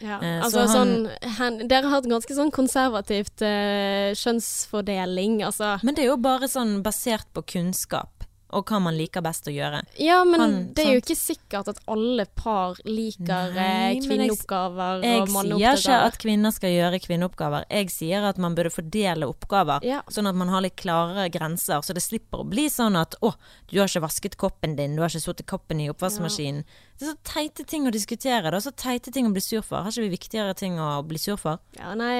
[0.00, 0.92] Ja, Eh, altså så sånn
[1.36, 5.74] han, Dere har et ganske sånn konservativt eh, kjønnsfordeling, altså.
[5.84, 8.19] Men det er jo bare sånn basert på kunnskap
[8.52, 9.82] og hva man liker best å gjøre.
[9.98, 14.20] Ja, men Han, det er jo ikke sikkert at alle par liker Nei, eh, men
[14.20, 17.64] jeg- kvinneoppgaver Jeg sier ikke at kvinner skal gjøre kvinneoppgaver.
[17.70, 20.02] Jeg sier at man burde fordele oppgaver, Ja.
[20.10, 21.80] sånn at man har litt klarere grenser.
[21.82, 23.34] Så det slipper å bli sånn at 'å,
[23.68, 26.64] du har ikke vasket koppen din, du har ikke satt koppen i oppvaskmaskinen'.
[27.00, 28.50] Det er så teite ting å diskutere.
[28.52, 29.80] Det er så teite ting å bli sur for.
[29.80, 31.56] Har ikke vi viktigere ting å bli sur for?
[31.78, 32.10] Ja, nei,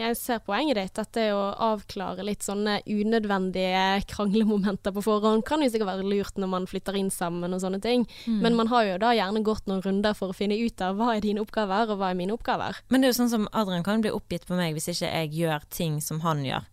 [0.00, 0.90] jeg ser poenget ditt.
[0.98, 5.44] Dette er å avklare litt sånne unødvendige kranglemomenter på forhånd.
[5.46, 8.08] Kan jo sikkert være lurt når man flytter inn sammen og sånne ting.
[8.26, 8.40] Mm.
[8.42, 11.12] Men man har jo da gjerne gått noen runder for å finne ut av hva
[11.14, 12.80] er dine oppgaver, og hva er mine oppgaver.
[12.90, 15.30] Men det er jo sånn som Adrian kan bli oppgitt på meg hvis ikke jeg
[15.44, 16.66] gjør ting som han gjør.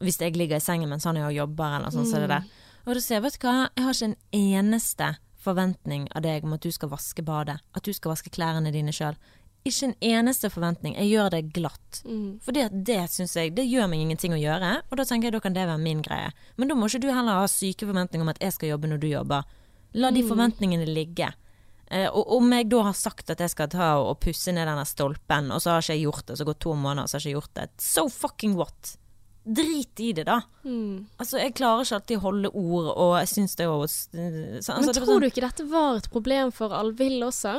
[0.00, 2.38] Hvis jeg ligger i sengen mens han er og jobber eller sånn, så er det
[2.38, 2.40] det.
[2.86, 5.10] Og da sier jeg, vet du hva, jeg har ikke en eneste
[5.42, 7.58] forventning av deg om at du skal vaske badet.
[7.76, 9.18] At du skal vaske klærne dine sjøl.
[9.62, 10.96] Ikke en eneste forventning.
[10.98, 12.00] Jeg gjør det glatt.
[12.02, 12.40] Mm.
[12.42, 15.42] For det syns jeg Det gjør meg ingenting å gjøre, og da tenker jeg da
[15.44, 16.32] kan det være min greie.
[16.56, 19.02] Men da må ikke du heller ha syke forventninger om at jeg skal jobbe når
[19.04, 19.46] du jobber.
[19.94, 21.28] La de forventningene ligge.
[21.92, 24.86] Eh, og om jeg da har sagt at jeg skal ta og pusse ned denne
[24.88, 27.34] stolpen, og så har ikke jeg gjort det, så går to måneder, så har jeg
[27.34, 27.66] ikke gjort det.
[27.84, 28.94] So fucking what?
[29.44, 30.40] Drit i det, da.
[31.18, 34.92] Altså, jeg klarer ikke alltid å holde ord, og jeg syns det er altså, Men
[34.94, 37.56] tror sånn- du ikke dette var et problem for Alvhild også?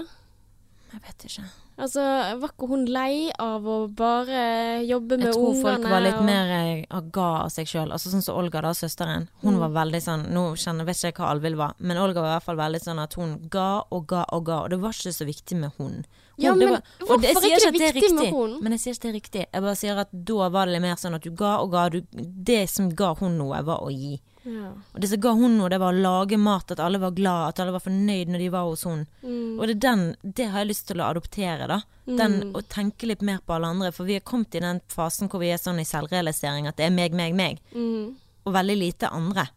[0.93, 1.43] Jeg vet ikke.
[1.75, 2.01] Altså,
[2.39, 5.31] Var ikke hun lei av å bare jobbe med ungene?
[5.31, 5.63] Jeg tror ungene?
[5.63, 7.91] folk var litt og- mer eh, ga av seg sjøl.
[7.91, 9.27] Altså, sånn som Olga, da, søsteren.
[9.41, 12.29] Hun var veldig sånn Nå kjenner, vet ikke jeg hva Alvhild var, men Olga var
[12.29, 14.91] i hvert fall veldig sånn at hun ga og ga og ga, og det var
[14.91, 16.05] ikke så viktig med hun.
[16.05, 16.05] hun
[16.37, 18.63] Ja, det men var, og det- hvorfor ikke det viktig med hun?
[18.63, 19.45] Men jeg sier ikke det er riktig.
[19.53, 21.89] Jeg bare sier at da var det litt mer sånn at du ga og ga.
[21.89, 24.19] Du, det som ga hun noe, var å gi.
[24.43, 24.73] Ja.
[24.93, 27.47] Og det som ga hun noe, det var å lage mat, at alle var glad,
[27.53, 29.05] at alle var fornøyd når de var hos hun.
[29.23, 29.59] Mm.
[29.59, 31.81] Og det, den, det har jeg lyst til å adoptere, da.
[32.05, 33.91] Den Å tenke litt mer på alle andre.
[33.95, 36.89] For vi har kommet i den fasen hvor vi er sånn i selvrealisering at det
[36.89, 37.61] er meg, meg, meg.
[37.71, 38.15] Mm.
[38.43, 39.47] Og veldig lite andre.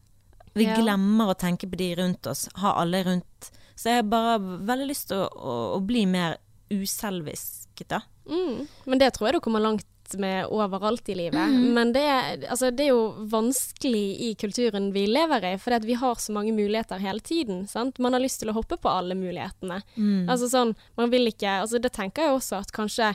[0.55, 0.77] Vi Ja.
[0.79, 2.47] glemmer å tenke på de rundt oss.
[2.63, 3.51] Ha alle rundt.
[3.75, 6.39] Så jeg har bare veldig lyst til å, å, å bli mer
[6.71, 8.01] uselvisk, da.
[8.31, 8.67] Mm.
[8.87, 9.85] Men det tror jeg du kommer langt
[10.15, 11.49] med overalt i livet.
[11.51, 11.75] Mm.
[11.75, 12.05] Men det,
[12.51, 16.55] altså, det er jo vanskelig i kulturen vi lever i, for vi har så mange
[16.57, 17.67] muligheter hele tiden.
[17.67, 17.99] Sant?
[17.99, 19.81] Man har lyst til å hoppe på alle mulighetene.
[19.97, 20.29] Mm.
[20.31, 23.13] Altså sånn, man vil ikke altså Det tenker jeg også at kanskje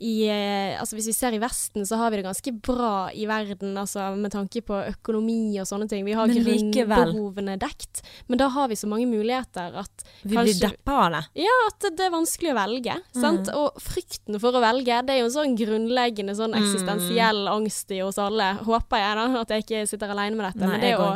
[0.00, 3.26] i eh, Altså hvis vi ser i Vesten, så har vi det ganske bra i
[3.28, 6.06] verden, altså med tanke på økonomi og sånne ting.
[6.06, 10.96] Vi har grunnbehovene dekt, men da har vi så mange muligheter at Vi blir deppa
[11.04, 11.22] av det.
[11.44, 12.96] ja, at det er vanskelig å velge.
[13.16, 13.50] Sant?
[13.56, 18.00] Og frykten for å velge, det er jo en sånn grunnleggende sånn eksistensiell angst i
[18.04, 18.54] oss alle.
[18.66, 20.64] Håper jeg, da, at jeg ikke sitter alene med dette.
[20.64, 21.10] Nei, men det å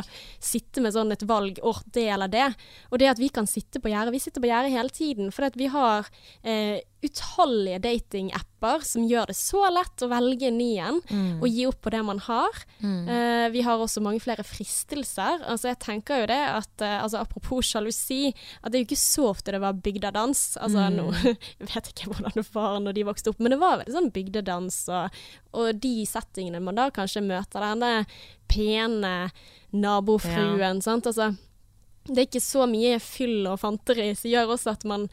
[0.45, 2.47] sitte med sånn et valg, åh, det eller det.
[2.91, 4.13] Og det at vi kan sitte på gjerdet.
[4.13, 5.31] Vi sitter på gjerdet hele tiden.
[5.33, 6.05] For at vi har
[6.43, 11.41] eh, utallige datingapper som gjør det så lett å velge en ny en, Mm.
[11.43, 12.49] og gi opp på det man har.
[12.81, 15.43] Eh, vi har også mange flere fristelser.
[15.45, 18.33] Altså, jeg tenker jo det at uh, altså, Apropos sjalusi,
[18.63, 20.57] at det er jo ikke så ofte det var bygdedans.
[20.57, 21.11] Altså, nå
[21.59, 24.11] jeg vet ikke hvordan det var når de vokste opp, men det var veldig sånn
[24.15, 25.21] bygdedans, og,
[25.53, 28.05] og de settingene man da kanskje møter denne
[28.49, 29.15] pene
[29.75, 31.05] nabofruen, sant.
[31.09, 31.35] Altså,
[32.07, 35.07] det er ikke så mye fyll og fanteri som gjør også at man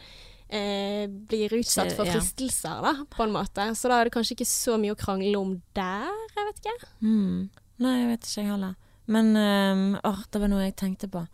[0.53, 3.67] eh, blir utsatt for fristelser, da, på en måte.
[3.79, 6.91] Så da er det kanskje ikke så mye å krangle om der, jeg vet ikke.
[7.01, 7.39] Mm.
[7.83, 8.75] Nei, jeg vet ikke jeg heller.
[9.13, 11.25] Men um, åh, det var noe jeg tenkte på.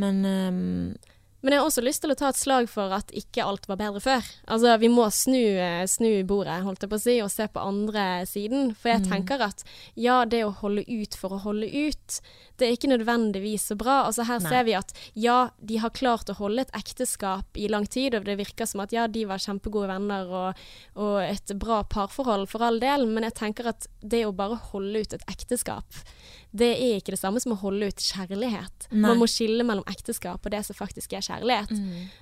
[0.00, 0.94] Men ehm,
[1.40, 3.78] Men jeg har også lyst til å ta et slag for at ikke alt var
[3.80, 4.26] bedre før.
[4.50, 7.64] Altså, vi må snu, eh, snu bordet, holdt jeg på å si, og se på
[7.64, 8.74] andre siden.
[8.76, 9.64] For jeg tenker at
[9.96, 12.20] ja, det å holde ut for å holde ut,
[12.60, 14.02] det er ikke nødvendigvis så bra.
[14.10, 14.52] Altså, her Nei.
[14.52, 18.28] ser vi at ja, de har klart å holde et ekteskap i lang tid, og
[18.28, 20.64] det virker som at ja, de var kjempegode venner og,
[21.00, 25.00] og et bra parforhold for all del, men jeg tenker at det å bare holde
[25.00, 26.04] ut et ekteskap,
[26.50, 28.88] det er ikke det samme som å holde ut kjærlighet.
[28.90, 29.04] Nei.
[29.04, 31.70] Man må skille mellom ekteskap og det som faktisk er kjærlighet.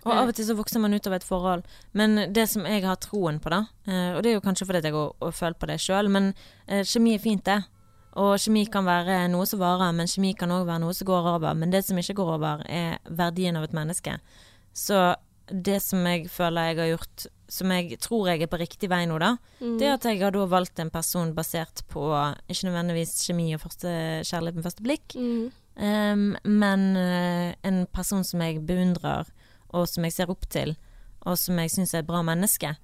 [0.04, 1.64] Og av og til så vokser man ut av et forhold.
[1.96, 4.84] Men det som jeg har troen på, da, eh, og det er jo kanskje fordi
[4.84, 6.34] jeg har har følt på det sjøl, men
[6.66, 7.62] eh, kjemi er fint, det.
[8.18, 11.32] Og kjemi kan være noe som varer, men kjemi kan òg være noe som går
[11.36, 11.54] over.
[11.54, 14.18] Men det som ikke går over, er verdien av et menneske.
[14.74, 15.14] Så
[15.48, 19.07] det som jeg føler jeg har gjort, som jeg tror jeg er på riktig vei
[19.09, 22.03] nå, da, det er at jeg har da valgt en person basert på
[22.49, 23.88] ikke nødvendigvis kjemi og første
[24.28, 25.51] kjærlighet med første blikk, Mm.
[25.78, 29.26] um, men uh, en person som jeg beundrer,
[29.72, 30.76] og som jeg ser opp til,
[31.24, 32.74] og som jeg syns er et bra menneske.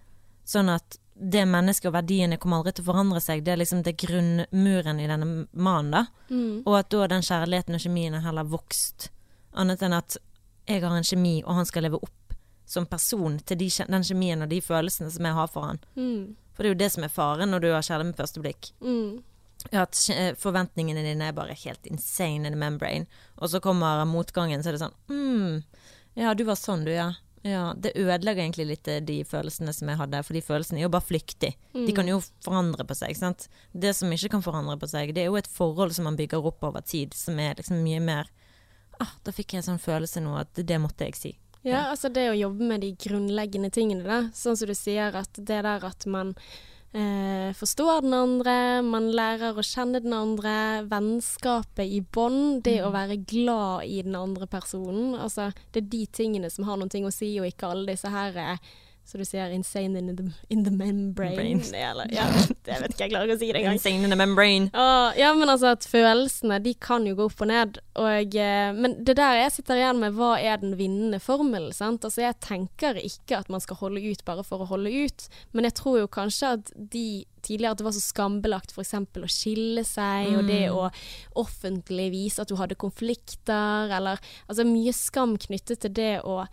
[0.44, 3.44] Sånn at det mennesket og verdiene kommer aldri til å forandre seg.
[3.44, 6.02] Det er liksom det grunnmuren i denne mannen, da.
[6.28, 6.64] Mm.
[6.66, 9.10] Og at da den kjærligheten og kjemien har heller vokst.
[9.54, 10.16] Annet enn at
[10.66, 12.23] jeg har en kjemi, og han skal leve opp
[12.66, 15.80] som person til de, den kjemien og de følelsene som jeg har for han.
[15.96, 16.34] Mm.
[16.54, 18.70] For det er jo det som er faren når du har kjærlighet med første blikk.
[18.84, 19.22] Mm.
[19.72, 19.98] At
[20.38, 23.06] forventningene dine er bare helt insane in the membrane.
[23.36, 25.62] Og så kommer motgangen, så er det sånn mm,
[26.20, 27.08] Ja, du var sånn, du, ja.
[27.42, 27.66] ja.
[27.76, 30.92] Det ødelegger egentlig litt eh, de følelsene som jeg hadde, for de følelsene er jo
[30.94, 31.56] bare flyktige.
[31.74, 33.16] De kan jo forandre på seg.
[33.18, 33.48] sant?
[33.72, 36.44] Det som ikke kan forandre på seg, det er jo et forhold som man bygger
[36.52, 38.30] opp over tid, som er liksom mye mer
[39.02, 41.34] ah, Da fikk jeg en sånn følelse nå at det måtte jeg si.
[41.64, 44.18] Ja, altså det å jobbe med de grunnleggende tingene, da.
[44.36, 46.34] Sånn som du sier, at det der at man
[46.92, 52.92] eh, forstår den andre, man lærer å kjenne den andre, vennskapet i bånd, det å
[52.92, 55.14] være glad i den andre personen.
[55.16, 58.12] Altså, det er de tingene som har noen ting å si, og ikke alle disse
[58.12, 58.72] her eh,
[59.04, 61.74] så du sier 'insane in the, in the membrane'.
[61.74, 62.24] Eller, ja,
[62.64, 63.76] det vet ikke, jeg klarer ikke å si det engang.
[63.76, 64.70] Insane in the membrane.
[64.72, 67.78] Og, ja, men altså at følelsene de kan jo gå opp og ned.
[68.00, 71.72] Og, eh, men det der jeg sitter igjen med, hva er den vinnende formelen?
[71.74, 72.04] sant?
[72.04, 75.68] Altså Jeg tenker ikke at man skal holde ut bare for å holde ut, men
[75.68, 78.94] jeg tror jo kanskje at de tidligere at det var så skambelagt f.eks.
[79.20, 80.88] å skille seg, og det å
[81.44, 86.44] offentlig vise at du hadde konflikter, eller altså mye skam knyttet til det å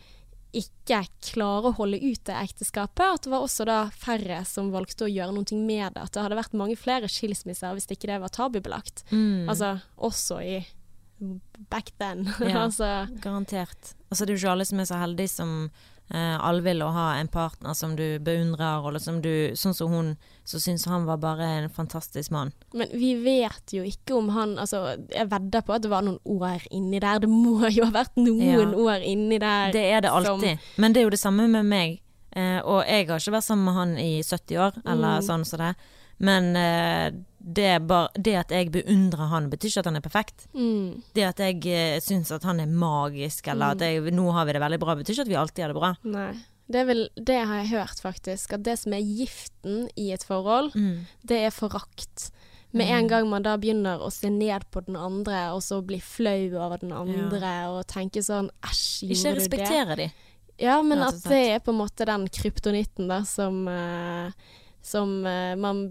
[0.51, 3.05] ikke klare å holde ut det ekteskapet.
[3.05, 6.03] At det var også da færre som valgte å gjøre noe med det.
[6.03, 9.05] At det hadde vært mange flere skilsmisser hvis ikke det var tabubelagt.
[9.13, 9.49] Mm.
[9.51, 10.59] Altså også i
[11.69, 12.27] back then.
[12.39, 12.65] Ja.
[12.65, 13.95] altså, Garantert.
[14.09, 15.55] Altså, det er jo ikke alle som er så heldige som
[16.13, 19.91] eh, alle vil å ha en partner som du beundrer, eller som du Sånn som
[19.91, 22.51] hun, som syns han var bare en fantastisk mann.
[22.73, 26.19] men vi vet jo ikke om han altså, Jeg vedder på at det var noen
[26.25, 27.19] år inni der.
[27.19, 28.65] Det må jo ha vært noen Ja.
[28.65, 29.71] år inni der.
[29.71, 30.59] Det er det som- alltid.
[30.77, 32.01] Men det er jo det samme med meg.
[32.33, 35.27] Eh, og jeg har ikke vært sammen med han i 70 år, eller Mm.
[35.27, 35.75] sånn som det.
[36.19, 40.43] Men eh, det, bare, det at jeg beundrer han, betyr ikke at han er perfekt.
[40.53, 44.45] Mm, Det at jeg eh, syns at han er magisk, eller at jeg, nå har
[44.45, 45.93] vi det veldig bra, betyr ikke at vi alltid har det bra.
[46.05, 46.31] nei.
[46.71, 48.53] Det, er vel, det har jeg hørt, faktisk.
[48.55, 51.01] At det som er giften i et forhold, Mm.
[51.27, 52.29] det er forakt.
[52.71, 55.97] Med en gang man da begynner å se ned på den andre, og så bli
[55.99, 59.41] flau over den andre, og tenke sånn æsj, Ikke gjorde du det?
[59.41, 60.07] respektere de.
[60.63, 64.31] Ja, men at det er på en måte den kryptonitten da, som, uh,
[64.81, 65.83] som uh, man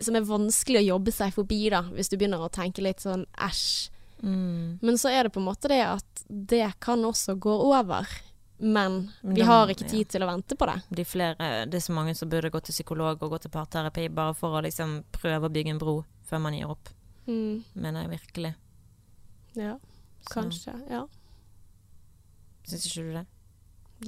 [0.00, 3.26] Som er vanskelig å jobbe seg forbi, da, hvis du begynner å tenke litt sånn
[3.34, 3.90] æsj.
[4.22, 4.78] Mm.
[4.82, 8.06] Men så er det på en måte det at det kan også gå over.
[8.60, 9.90] Men vi har ikke ja.
[9.90, 10.74] tid til å vente på det.
[10.92, 14.08] de flere, det er så mange som burde gå til psykolog og gå til parterapi
[14.12, 15.94] bare for å liksom prøve å bygge en bro
[16.28, 16.92] før man gir opp,
[17.26, 18.54] Mm, mener jeg virkelig.
[19.54, 19.78] ja,
[20.22, 20.72] Så, kanskje.
[20.90, 21.06] Ja.
[22.66, 23.26] Syns ikke du det?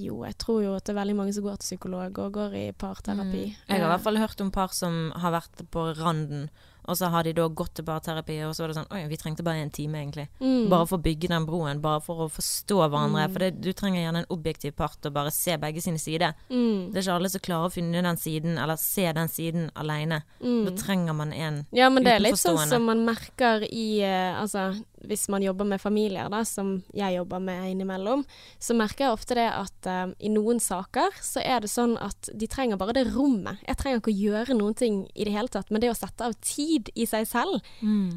[0.00, 2.54] Jo, jeg tror jo at det er veldig mange som går til psykolog og går
[2.56, 3.42] i parterapi.
[3.52, 3.56] Mm.
[3.68, 6.46] Jeg har i hvert fall hørt om par som har vært på randen,
[6.84, 9.18] og så har de da gått til parterapi, og så var det sånn Oi, vi
[9.20, 10.26] trengte bare en time, egentlig.
[10.42, 10.68] Mm.
[10.72, 13.26] Bare for å bygge den broen, bare for å forstå hverandre.
[13.28, 13.34] Mm.
[13.34, 16.34] For det, du trenger gjerne en objektiv part og bare se begge sine sider.
[16.50, 16.90] Mm.
[16.90, 20.22] Det er ikke alle som klarer å finne den siden, eller se den siden alene.
[20.42, 20.64] Mm.
[20.66, 21.78] Da trenger man en utenforstående.
[21.82, 24.72] Ja, men det er litt sånn som man merker i eh, Altså,
[25.06, 28.24] hvis man jobber med familier, da, som jeg jobber med innimellom,
[28.62, 32.30] så merker jeg ofte det at uh, i noen saker så er det sånn at
[32.38, 33.62] de trenger bare det rommet.
[33.66, 36.26] Jeg trenger ikke å gjøre noen ting i det hele tatt, men det å sette
[36.26, 37.72] av tid i seg selv.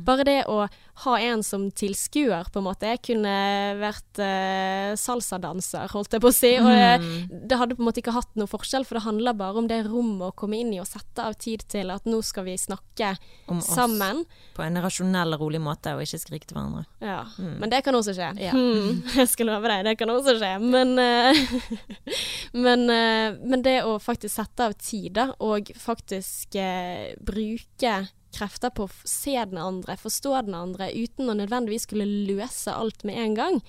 [0.06, 0.66] Bare det å
[1.03, 2.88] ha en som tilskuer, på en måte.
[2.93, 3.34] Jeg kunne
[3.82, 6.53] vært uh, salsadanser, holdt jeg på å si.
[6.62, 9.60] Og det, det hadde på en måte ikke hatt noe forskjell, for det handler bare
[9.60, 12.47] om det rommet å komme inn i og sette av tid til at nå skal
[12.47, 13.12] vi snakke
[13.51, 13.74] Om oss.
[13.76, 14.24] sammen.
[14.56, 16.86] På en rasjonell og rolig måte, og ikke skrike til hverandre.
[17.03, 18.32] Ja, men det kan også skje.
[18.45, 18.56] Ja.
[19.20, 20.53] Jeg skal love deg, det kan også skje.
[20.64, 21.95] Men, uh,
[22.66, 27.97] men, uh, men det å faktisk sette av tid, da, og faktisk eh, bruke
[28.36, 33.05] krefter på å se den andre, forstå den andre, uten å nødvendigvis skulle løse alt
[33.07, 33.59] med en gang.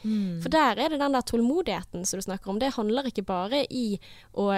[0.42, 2.58] For der er det den der tålmodigheten som du snakker om.
[2.62, 3.98] Det handler ikke bare i
[4.34, 4.50] å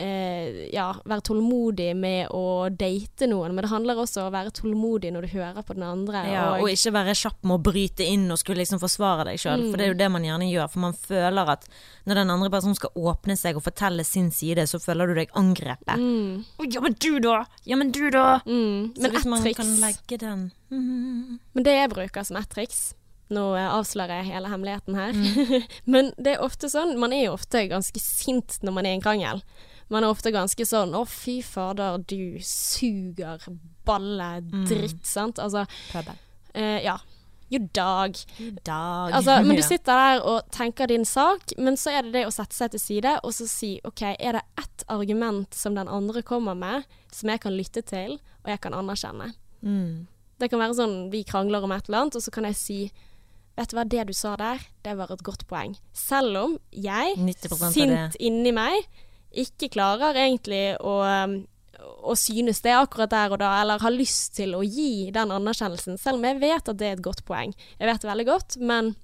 [0.00, 4.52] eh, ja, være tålmodig med å date noen, men det handler også om å være
[4.56, 6.22] tålmodig når du hører på den andre.
[6.32, 9.66] Ja, og ikke være kjapp med å bryte inn og skulle liksom forsvare deg sjøl,
[9.70, 10.70] for det er jo det man gjerne gjør.
[10.72, 11.68] For man føler at
[12.08, 15.34] når den andre personen skal åpne seg og fortelle sin side, så føler du deg
[15.38, 16.00] angrepet.
[16.00, 16.44] Mm.
[16.70, 17.42] Ja, men du da!
[17.68, 18.40] Ja, men du da!
[18.46, 18.94] Mm.
[18.96, 21.38] Men ett man triks kan legge den Mhm.
[21.54, 22.92] Men det jeg bruker som ett triks
[23.30, 25.12] Nå eh, avslører jeg hele hemmeligheten her.
[25.14, 25.64] Mm.
[25.94, 28.98] Men det er ofte sånn Man er jo ofte ganske sint når man er i
[28.98, 29.42] en krangel.
[29.90, 33.38] Man er ofte ganske sånn 'Å, fy fader, du suger
[33.84, 34.66] balle Mm.
[34.66, 35.38] dritt', sant?
[35.38, 36.14] Altså Pøbel.
[36.54, 36.98] eh, Ja.
[37.52, 38.14] Jo, dag.
[38.62, 39.12] Dag.
[39.12, 42.30] Altså, men du sitter der og tenker din sak, men så er det det å
[42.32, 46.22] sette seg til side og så si OK, er det ett argument som den andre
[46.22, 48.12] kommer med, som jeg kan lytte til,
[48.44, 49.34] og jeg kan anerkjenne?
[49.64, 50.06] Mm.
[50.38, 52.92] Det kan være sånn vi krangler om et eller annet, og så kan jeg si
[53.58, 55.76] Vet du hva, det du sa der, det var et godt poeng.
[55.92, 57.16] Selv om jeg,
[57.74, 58.86] sint inni meg,
[59.32, 61.36] ikke klarer egentlig å, um,
[62.02, 65.98] å synes det akkurat der og da, eller har lyst til å gi den anerkjennelsen,
[65.98, 67.54] selv om jeg vet at det er et godt poeng.
[67.78, 68.94] Jeg vet det veldig godt, men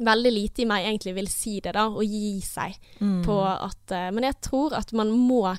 [0.00, 3.22] veldig lite i meg egentlig vil si det, da, og gi seg Mm.
[3.24, 5.56] på at eh, Men jeg tror at man må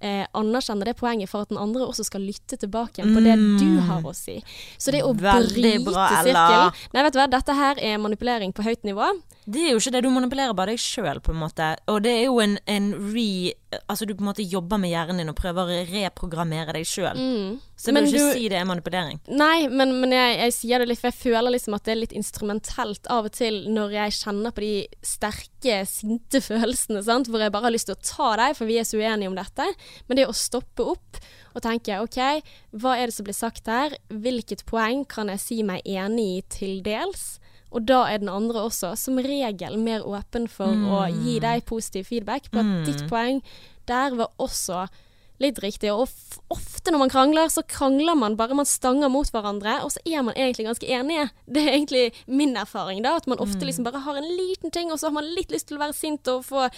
[0.00, 3.36] eh, anerkjenne det poenget for at den andre også skal lytte tilbake igjen på det
[3.60, 4.38] du har å si.
[4.78, 5.20] Så det å Mm.
[5.20, 9.10] Veldig bryte bra, sirkelen Nei, vet du hva, dette her er manipulering på høyt nivå.
[9.50, 11.76] Det er jo ikke det, du manipulerer bare deg sjøl, på en måte.
[11.88, 13.52] Og det er jo en, en re...
[13.88, 17.16] Altså du på en måte jobber med hjernen din og prøver å reprogrammere deg sjøl.
[17.76, 17.96] Så jeg Mm.
[17.96, 19.20] Vil ikke du- si det er manipulering.
[19.28, 22.00] Nei, men, men jeg, jeg sier det litt, for jeg føler liksom at det er
[22.00, 27.28] litt instrumentelt av og til når jeg kjenner på de sterke, sinte følelsene, sant?
[27.30, 29.36] hvor jeg bare har lyst til å ta deg, for vi er så uenige om
[29.38, 29.66] dette.
[30.08, 31.20] Men det å stoppe opp
[31.54, 32.18] og tenke OK,
[32.78, 33.96] hva er det som blir sagt her?
[34.10, 37.38] Hvilket poeng kan jeg si meg enig i til dels?
[37.70, 42.08] Og da er den andre også som regel mer åpen for å gi deg positiv
[42.10, 43.38] feedback på at ditt poeng
[43.90, 44.88] der var også
[45.40, 45.90] litt riktig.
[45.92, 46.08] Og
[46.50, 50.24] ofte når man krangler, så krangler man bare, man stanger mot hverandre, og så er
[50.26, 51.28] man egentlig ganske enige.
[51.50, 54.92] Det er egentlig min erfaring, da, at man ofte liksom bare har en liten ting,
[54.92, 56.68] og så har man litt lyst til å være sint og få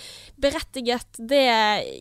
[0.41, 1.43] berettiget det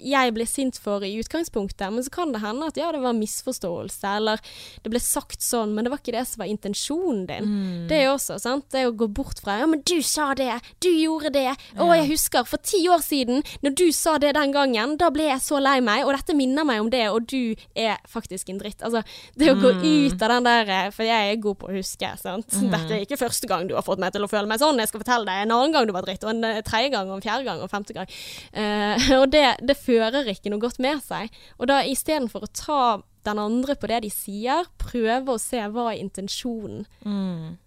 [0.07, 1.91] jeg ble sint for i utgangspunktet.
[1.91, 4.41] Men så kan det hende at ja, det var misforståelse, eller
[4.84, 7.51] det ble sagt sånn, men det var ikke det som var intensjonen din.
[7.91, 8.70] Det er jo også, sant.
[8.72, 10.53] Det å gå bort fra ja, men du sa det,
[10.84, 14.55] du gjorde det, å, jeg husker for ti år siden, når du sa det den
[14.55, 17.56] gangen, da ble jeg så lei meg, og dette minner meg om det, og du
[17.78, 18.82] er faktisk en dritt.
[18.84, 19.02] Altså,
[19.39, 22.12] det å gå ut av den der eh, For jeg er god på å huske,
[22.20, 22.52] sant.
[22.52, 24.91] Dette er ikke første gang du har fått meg til å føle meg sånn, jeg
[24.91, 27.20] skal fortelle deg en annen gang du var dritt, og en eh, tredje gang, og
[27.20, 28.12] en fjerde gang, og en femte gang.
[28.52, 31.32] Uh, og det, det fører ikke noe godt med seg.
[31.60, 32.84] Og da istedenfor å ta
[33.26, 36.88] den andre på det de sier, prøve å se hva er intensjonen.
[37.06, 37.60] Mm.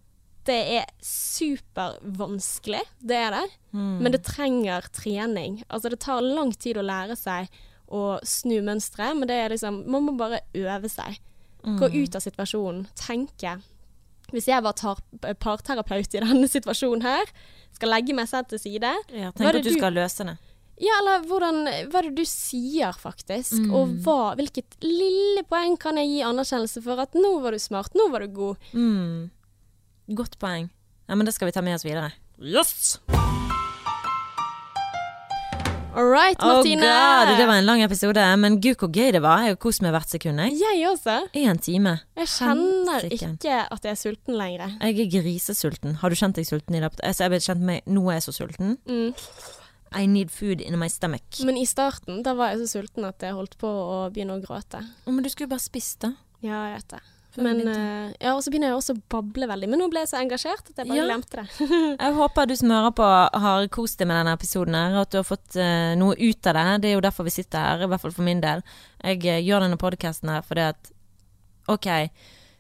[0.45, 3.45] Det er supervanskelig, det er det.
[3.75, 5.63] Men det trenger trening.
[5.73, 7.49] Altså det tar lang tid å lære seg
[7.95, 11.21] å snu mønstre, men det er liksom Man må bare øve seg.
[11.65, 12.83] Gå ut av situasjonen.
[12.99, 13.55] Tenke.
[14.35, 14.75] Hvis jeg var
[15.41, 17.31] parterapeut i denne situasjonen her,
[17.77, 20.37] skal legge meg selv til side Ja, tenk at du du- skal løse det.
[20.83, 23.55] Ja, eller hvordan, hva er det du sier, faktisk?
[23.71, 27.95] Og hva, hvilket lille poeng kan jeg gi anerkjennelse for at nå var du smart,
[27.95, 28.57] nå var du god?
[28.75, 29.31] Mm.
[30.19, 30.69] Godt poeng.
[31.09, 32.11] Ja, men det skal vi ta med oss videre.
[32.43, 32.99] Yes!
[35.95, 39.45] All right, Oh god, det var en lang episode, men gud hvor gøy det var.
[39.47, 40.41] Jeg har kost meg hvert sekund.
[40.43, 40.57] Jeg.
[40.59, 41.21] Jeg også.
[41.39, 41.93] Én time.
[42.19, 44.73] Jeg kjenner ikke at jeg er sulten lenger.
[44.83, 45.95] Jeg er grisesulten.
[46.03, 46.91] Har du kjent deg sulten i dag?
[46.99, 48.75] altså, Jeg ble kjent meg Nå er jeg så sulten.
[48.91, 49.15] Mm.
[49.95, 51.39] I need food in my stomach.
[51.47, 54.43] Men i starten, da var jeg så sulten at jeg holdt på å begynne å
[54.43, 54.83] gråte.
[55.07, 56.17] Men du skulle jo bare spist, da.
[56.43, 57.05] Ja, jeg vet det.
[57.37, 59.69] Men, eh, ja, og så begynner jeg også å bable veldig.
[59.73, 61.07] Men nå ble jeg så engasjert at jeg bare Ja.
[61.09, 61.69] glemte det.
[62.05, 63.09] Jeg håper du som hører på
[63.47, 66.47] har kost deg med denne episoden her, og at du har fått uh, noe ut
[66.47, 66.67] av det.
[66.85, 68.63] Det er jo derfor vi sitter her, i hvert fall for min del.
[69.03, 70.91] Jeg uh, gjør denne podkasten her fordi at
[71.73, 71.89] OK,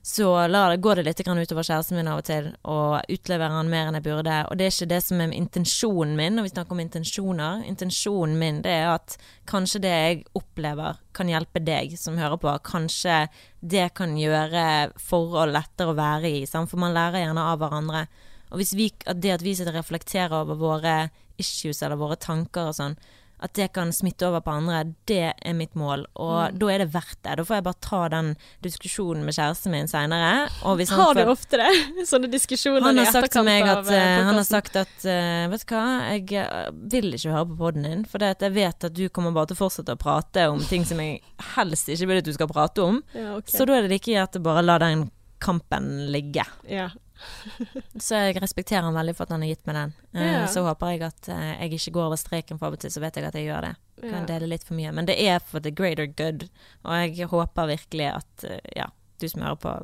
[0.06, 3.86] så det, går det litt utover kjæresten min av og til, og utleverer han mer
[3.88, 4.34] enn jeg burde.
[4.50, 7.62] Og det er ikke det som er intensjonen min, når vi snakker om intensjoner.
[7.64, 9.16] Intensjonen min det er at
[9.48, 12.52] kanskje det jeg opplever kan hjelpe deg som hører på.
[12.68, 13.22] Kanskje
[13.64, 14.66] det kan gjøre
[15.00, 18.04] forhold lettere å være i, for man lærer gjerne av hverandre.
[18.52, 20.98] Og vi, at det at vi sitter og reflekterer over våre
[21.40, 23.00] issues eller våre tanker og sånn,
[23.40, 26.06] at det kan smitte over på andre, det er mitt mål.
[26.16, 26.58] Og Mm.
[26.58, 27.36] da er det verdt det.
[27.36, 30.48] Da får jeg bare ta den diskusjonen med kjæresten min seinere.
[30.62, 31.70] Har du ofte det?
[32.10, 34.94] Sånne diskusjoner han har sagt til etterkant meg at, eh, eh, han har sagt at
[35.04, 38.04] uh, Vet du hva, jeg vil ikke høre på poden din.
[38.08, 40.98] For jeg vet at du kommer bare til å fortsette å prate om ting som
[41.00, 41.20] jeg
[41.56, 43.02] helst ikke vil at du skal prate om.
[43.14, 43.58] ja, okay.
[43.58, 45.10] Så da er det like greit å bare la den
[45.44, 46.46] kampen ligge.
[46.68, 46.88] ja.
[48.06, 49.94] Så jeg respekterer han veldig for at han har gitt meg den.
[50.14, 50.46] Eh, Ja.
[50.50, 53.00] Så håper jeg at eh, jeg ikke går over streken, for av og til så
[53.04, 53.74] vet jeg at jeg gjør det.
[54.02, 54.26] Kan Ja.
[54.34, 54.92] dele litt for mye.
[54.92, 56.48] Men det er for the greater good,
[56.84, 58.86] og jeg håper virkelig at eh, ja,
[59.20, 59.74] du som hører på,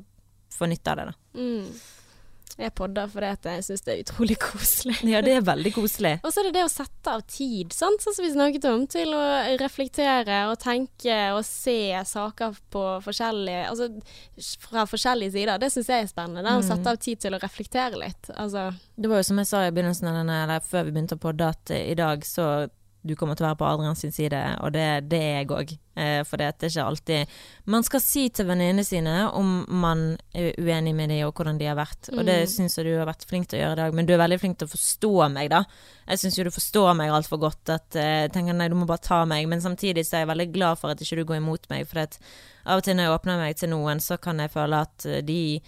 [0.59, 1.15] får nytte av det, da.
[1.41, 1.73] Mm.
[2.61, 4.97] Jeg podder fordi jeg syns det er utrolig koselig.
[5.09, 6.13] Ja, det er veldig koselig.
[6.23, 8.03] Og så er det det å sette av tid, sant?
[8.05, 9.23] sånn som vi snakket om, til å
[9.61, 13.89] reflektere og tenke og se saker på forskjellige Altså
[14.67, 15.59] fra forskjellige sider.
[15.63, 16.43] Det syns jeg er spennende.
[16.45, 16.69] Det å Mm.
[16.69, 18.31] sette av tid til å reflektere litt.
[18.37, 21.17] Altså Det var jo som jeg sa i begynnelsen av denne, eller før vi begynte
[21.17, 22.69] å podde, at i dag så
[23.03, 25.71] du kommer til å være på Adrian sin side, og det, det er jeg òg.
[26.01, 27.33] Eh, for det er ikke alltid
[27.73, 30.05] Man skal si til venninnene sine om man
[30.37, 32.53] er uenig med dem og hvordan de har vært, og det Mm.
[32.53, 34.41] syns jeg du har vært flink til å gjøre i dag, men du er veldig
[34.41, 35.65] flink til å forstå meg, da.
[36.09, 38.87] Jeg syns jo du forstår meg altfor godt, at eh, jeg tenker nei, du må
[38.87, 41.41] bare ta meg, men samtidig så er jeg veldig glad for at ikke du går
[41.41, 42.19] imot meg, for at
[42.67, 45.23] av og til når jeg åpner meg til noen, så kan jeg føle at eh,
[45.25, 45.61] de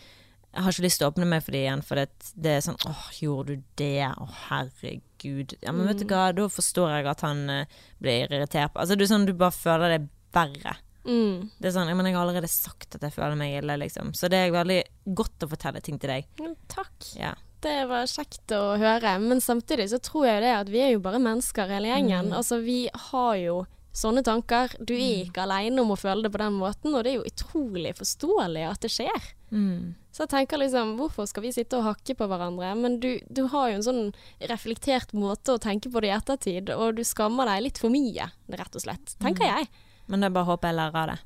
[0.53, 2.61] jeg har ikke lyst til å åpne meg for det igjen, for det, det er
[2.61, 4.05] sånn åh, gjorde du det?
[4.05, 5.01] Å, herregud.
[5.25, 8.75] Ja, men vet du hva, da forstår jeg at han eh, blir irritert.
[8.75, 10.01] Altså, er sånn du bare føler det
[10.35, 10.77] verre.
[11.05, 11.53] mm.
[11.59, 14.13] Det er sånn, ja, men jeg har allerede sagt at jeg føler meg ille, liksom.
[14.17, 14.83] Så det er veldig
[15.19, 16.29] godt å fortelle ting til deg.
[16.41, 17.13] Jo, Takk.
[17.19, 17.35] Ja.
[17.63, 19.13] Det var kjekt å høre.
[19.23, 22.33] Men samtidig så tror jeg det at vi er jo bare mennesker hele gjengen.
[22.33, 22.37] Mm.
[22.41, 23.61] Altså vi har jo
[23.97, 24.73] sånne tanker.
[24.81, 27.29] Du er ikke aleine om å føle det på den måten, og det er jo
[27.29, 29.29] utrolig forståelig at det skjer.
[29.53, 29.95] Mm.
[30.13, 32.73] Så jeg tenker liksom, hvorfor skal vi sitte og hakke på hverandre?
[32.77, 34.03] Men du, du har jo en sånn
[34.51, 38.31] reflektert måte å tenke på det i ettertid, og du skammer deg litt for mye,
[38.53, 39.17] rett og slett.
[39.23, 39.69] Tenker jeg.
[40.13, 41.21] Men det er bare å håpe jeg lærer av det.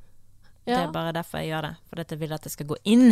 [0.67, 1.75] Det er bare derfor jeg gjør det.
[1.87, 3.05] For jeg vil at det skal gå inn.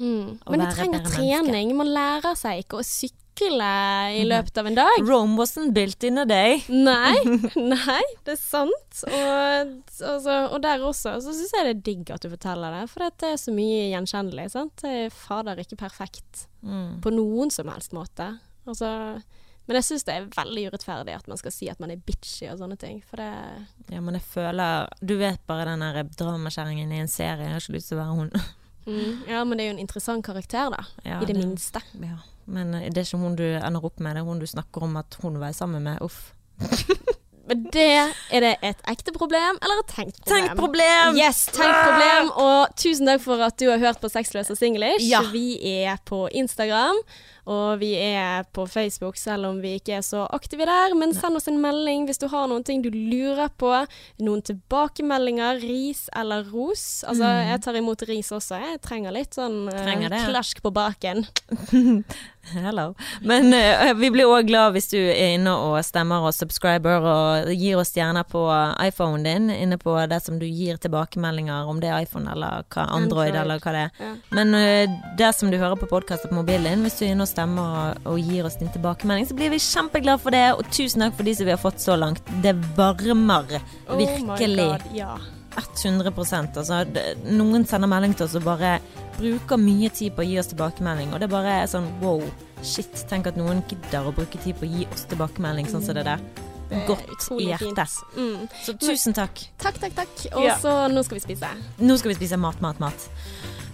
[0.00, 0.28] Mm.
[0.48, 1.74] Men du trenger trening.
[1.76, 5.02] Man lærer seg ikke å sykle i løpet av en dag.
[5.08, 6.62] Rome wasn't built in a day.
[6.68, 7.16] Nei,
[7.56, 9.02] nei, det er sant.
[9.08, 12.86] Og, altså, og der også så syns jeg det er digg at du forteller det,
[12.92, 14.50] for det er så mye gjenkjennelig.
[14.54, 14.74] sant?
[14.82, 17.00] Det er fader ikke perfekt Mm.
[17.02, 18.28] på noen som helst måte.
[18.70, 18.86] Altså,
[19.66, 22.46] men jeg syns det er veldig urettferdig at man skal si at man er bitchy
[22.52, 23.00] og sånne ting.
[23.10, 23.26] For det
[23.90, 27.48] Ja, men jeg føler Du vet bare den der dramakjerringen i en serie.
[27.48, 28.30] Jeg har ikke lyst til å være hun.
[28.86, 30.84] mm, Ja, men det er jo en interessant karakter, da.
[31.04, 31.82] Ja, I det minste.
[31.98, 32.20] Ja.
[32.46, 34.88] Men eh, det er ikke hun du ender opp med, det er hun du snakker
[34.88, 36.02] om at hun var sammen med.
[36.02, 36.32] Uff.
[37.48, 37.88] Men det
[38.30, 40.46] er det et ekte problem eller et tenkt problem?
[40.46, 41.18] Tenkt problem!
[41.18, 42.30] Yes, tenkt problem.
[42.38, 45.04] Og tusen takk for at du har hørt på Sexløs og singlish.
[45.08, 45.24] Ja.
[45.32, 47.00] Vi er på Instagram,
[47.50, 50.94] og vi er på Facebook, selv om vi ikke er så aktive der.
[50.98, 53.72] Men send oss en melding hvis du har noen ting du lurer på.
[54.22, 57.02] Noen tilbakemeldinger, ris eller ros.
[57.08, 58.60] Altså, jeg tar imot ris også.
[58.62, 61.26] Jeg trenger litt sånn eh, Trenger klask på baken.
[62.66, 62.94] Hello.
[63.20, 67.50] Men uh, vi blir òg glad hvis du er inne og stemmer og subscriber og
[67.54, 68.42] gir oss stjerner på
[68.82, 72.86] iPhonen din, inne på det som du gir tilbakemeldinger, om det er iPhone eller hva,
[72.88, 73.40] Android, Android.
[73.42, 73.92] eller hva det er.
[74.02, 74.14] Ja.
[74.38, 77.26] Men uh, det som du hører på podkast på mobilen din, hvis du er inne
[77.26, 80.66] og stemmer og, og gir oss din tilbakemelding, så blir vi kjempeglade for det, og
[80.74, 82.34] tusen takk for de som vi har fått så langt.
[82.42, 84.36] Det varmer Oh my.
[84.36, 85.16] God, ja.
[85.56, 88.76] 100% altså, det, Noen sender melding til oss og bare
[89.18, 92.22] bruker mye tid på å gi oss tilbakemelding, og det bare er sånn wow,
[92.64, 93.04] shit.
[93.10, 96.06] Tenk at noen gidder å bruke tid på å gi oss tilbakemelding sånn som det
[96.08, 96.22] der.
[96.72, 97.98] Er Godt i hjertet.
[98.16, 98.46] Mm.
[98.64, 99.44] Så tusen takk.
[99.60, 100.14] Takk, takk, takk.
[100.32, 100.56] Og Ja.
[100.56, 101.50] så nå skal vi spise.
[101.78, 103.08] Nå skal vi spise mat, mat, mat.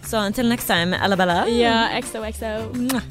[0.02, 1.46] Så until next time, Ella Bella.
[1.46, 2.72] Ja, XOXO.
[2.74, 3.02] Mwah.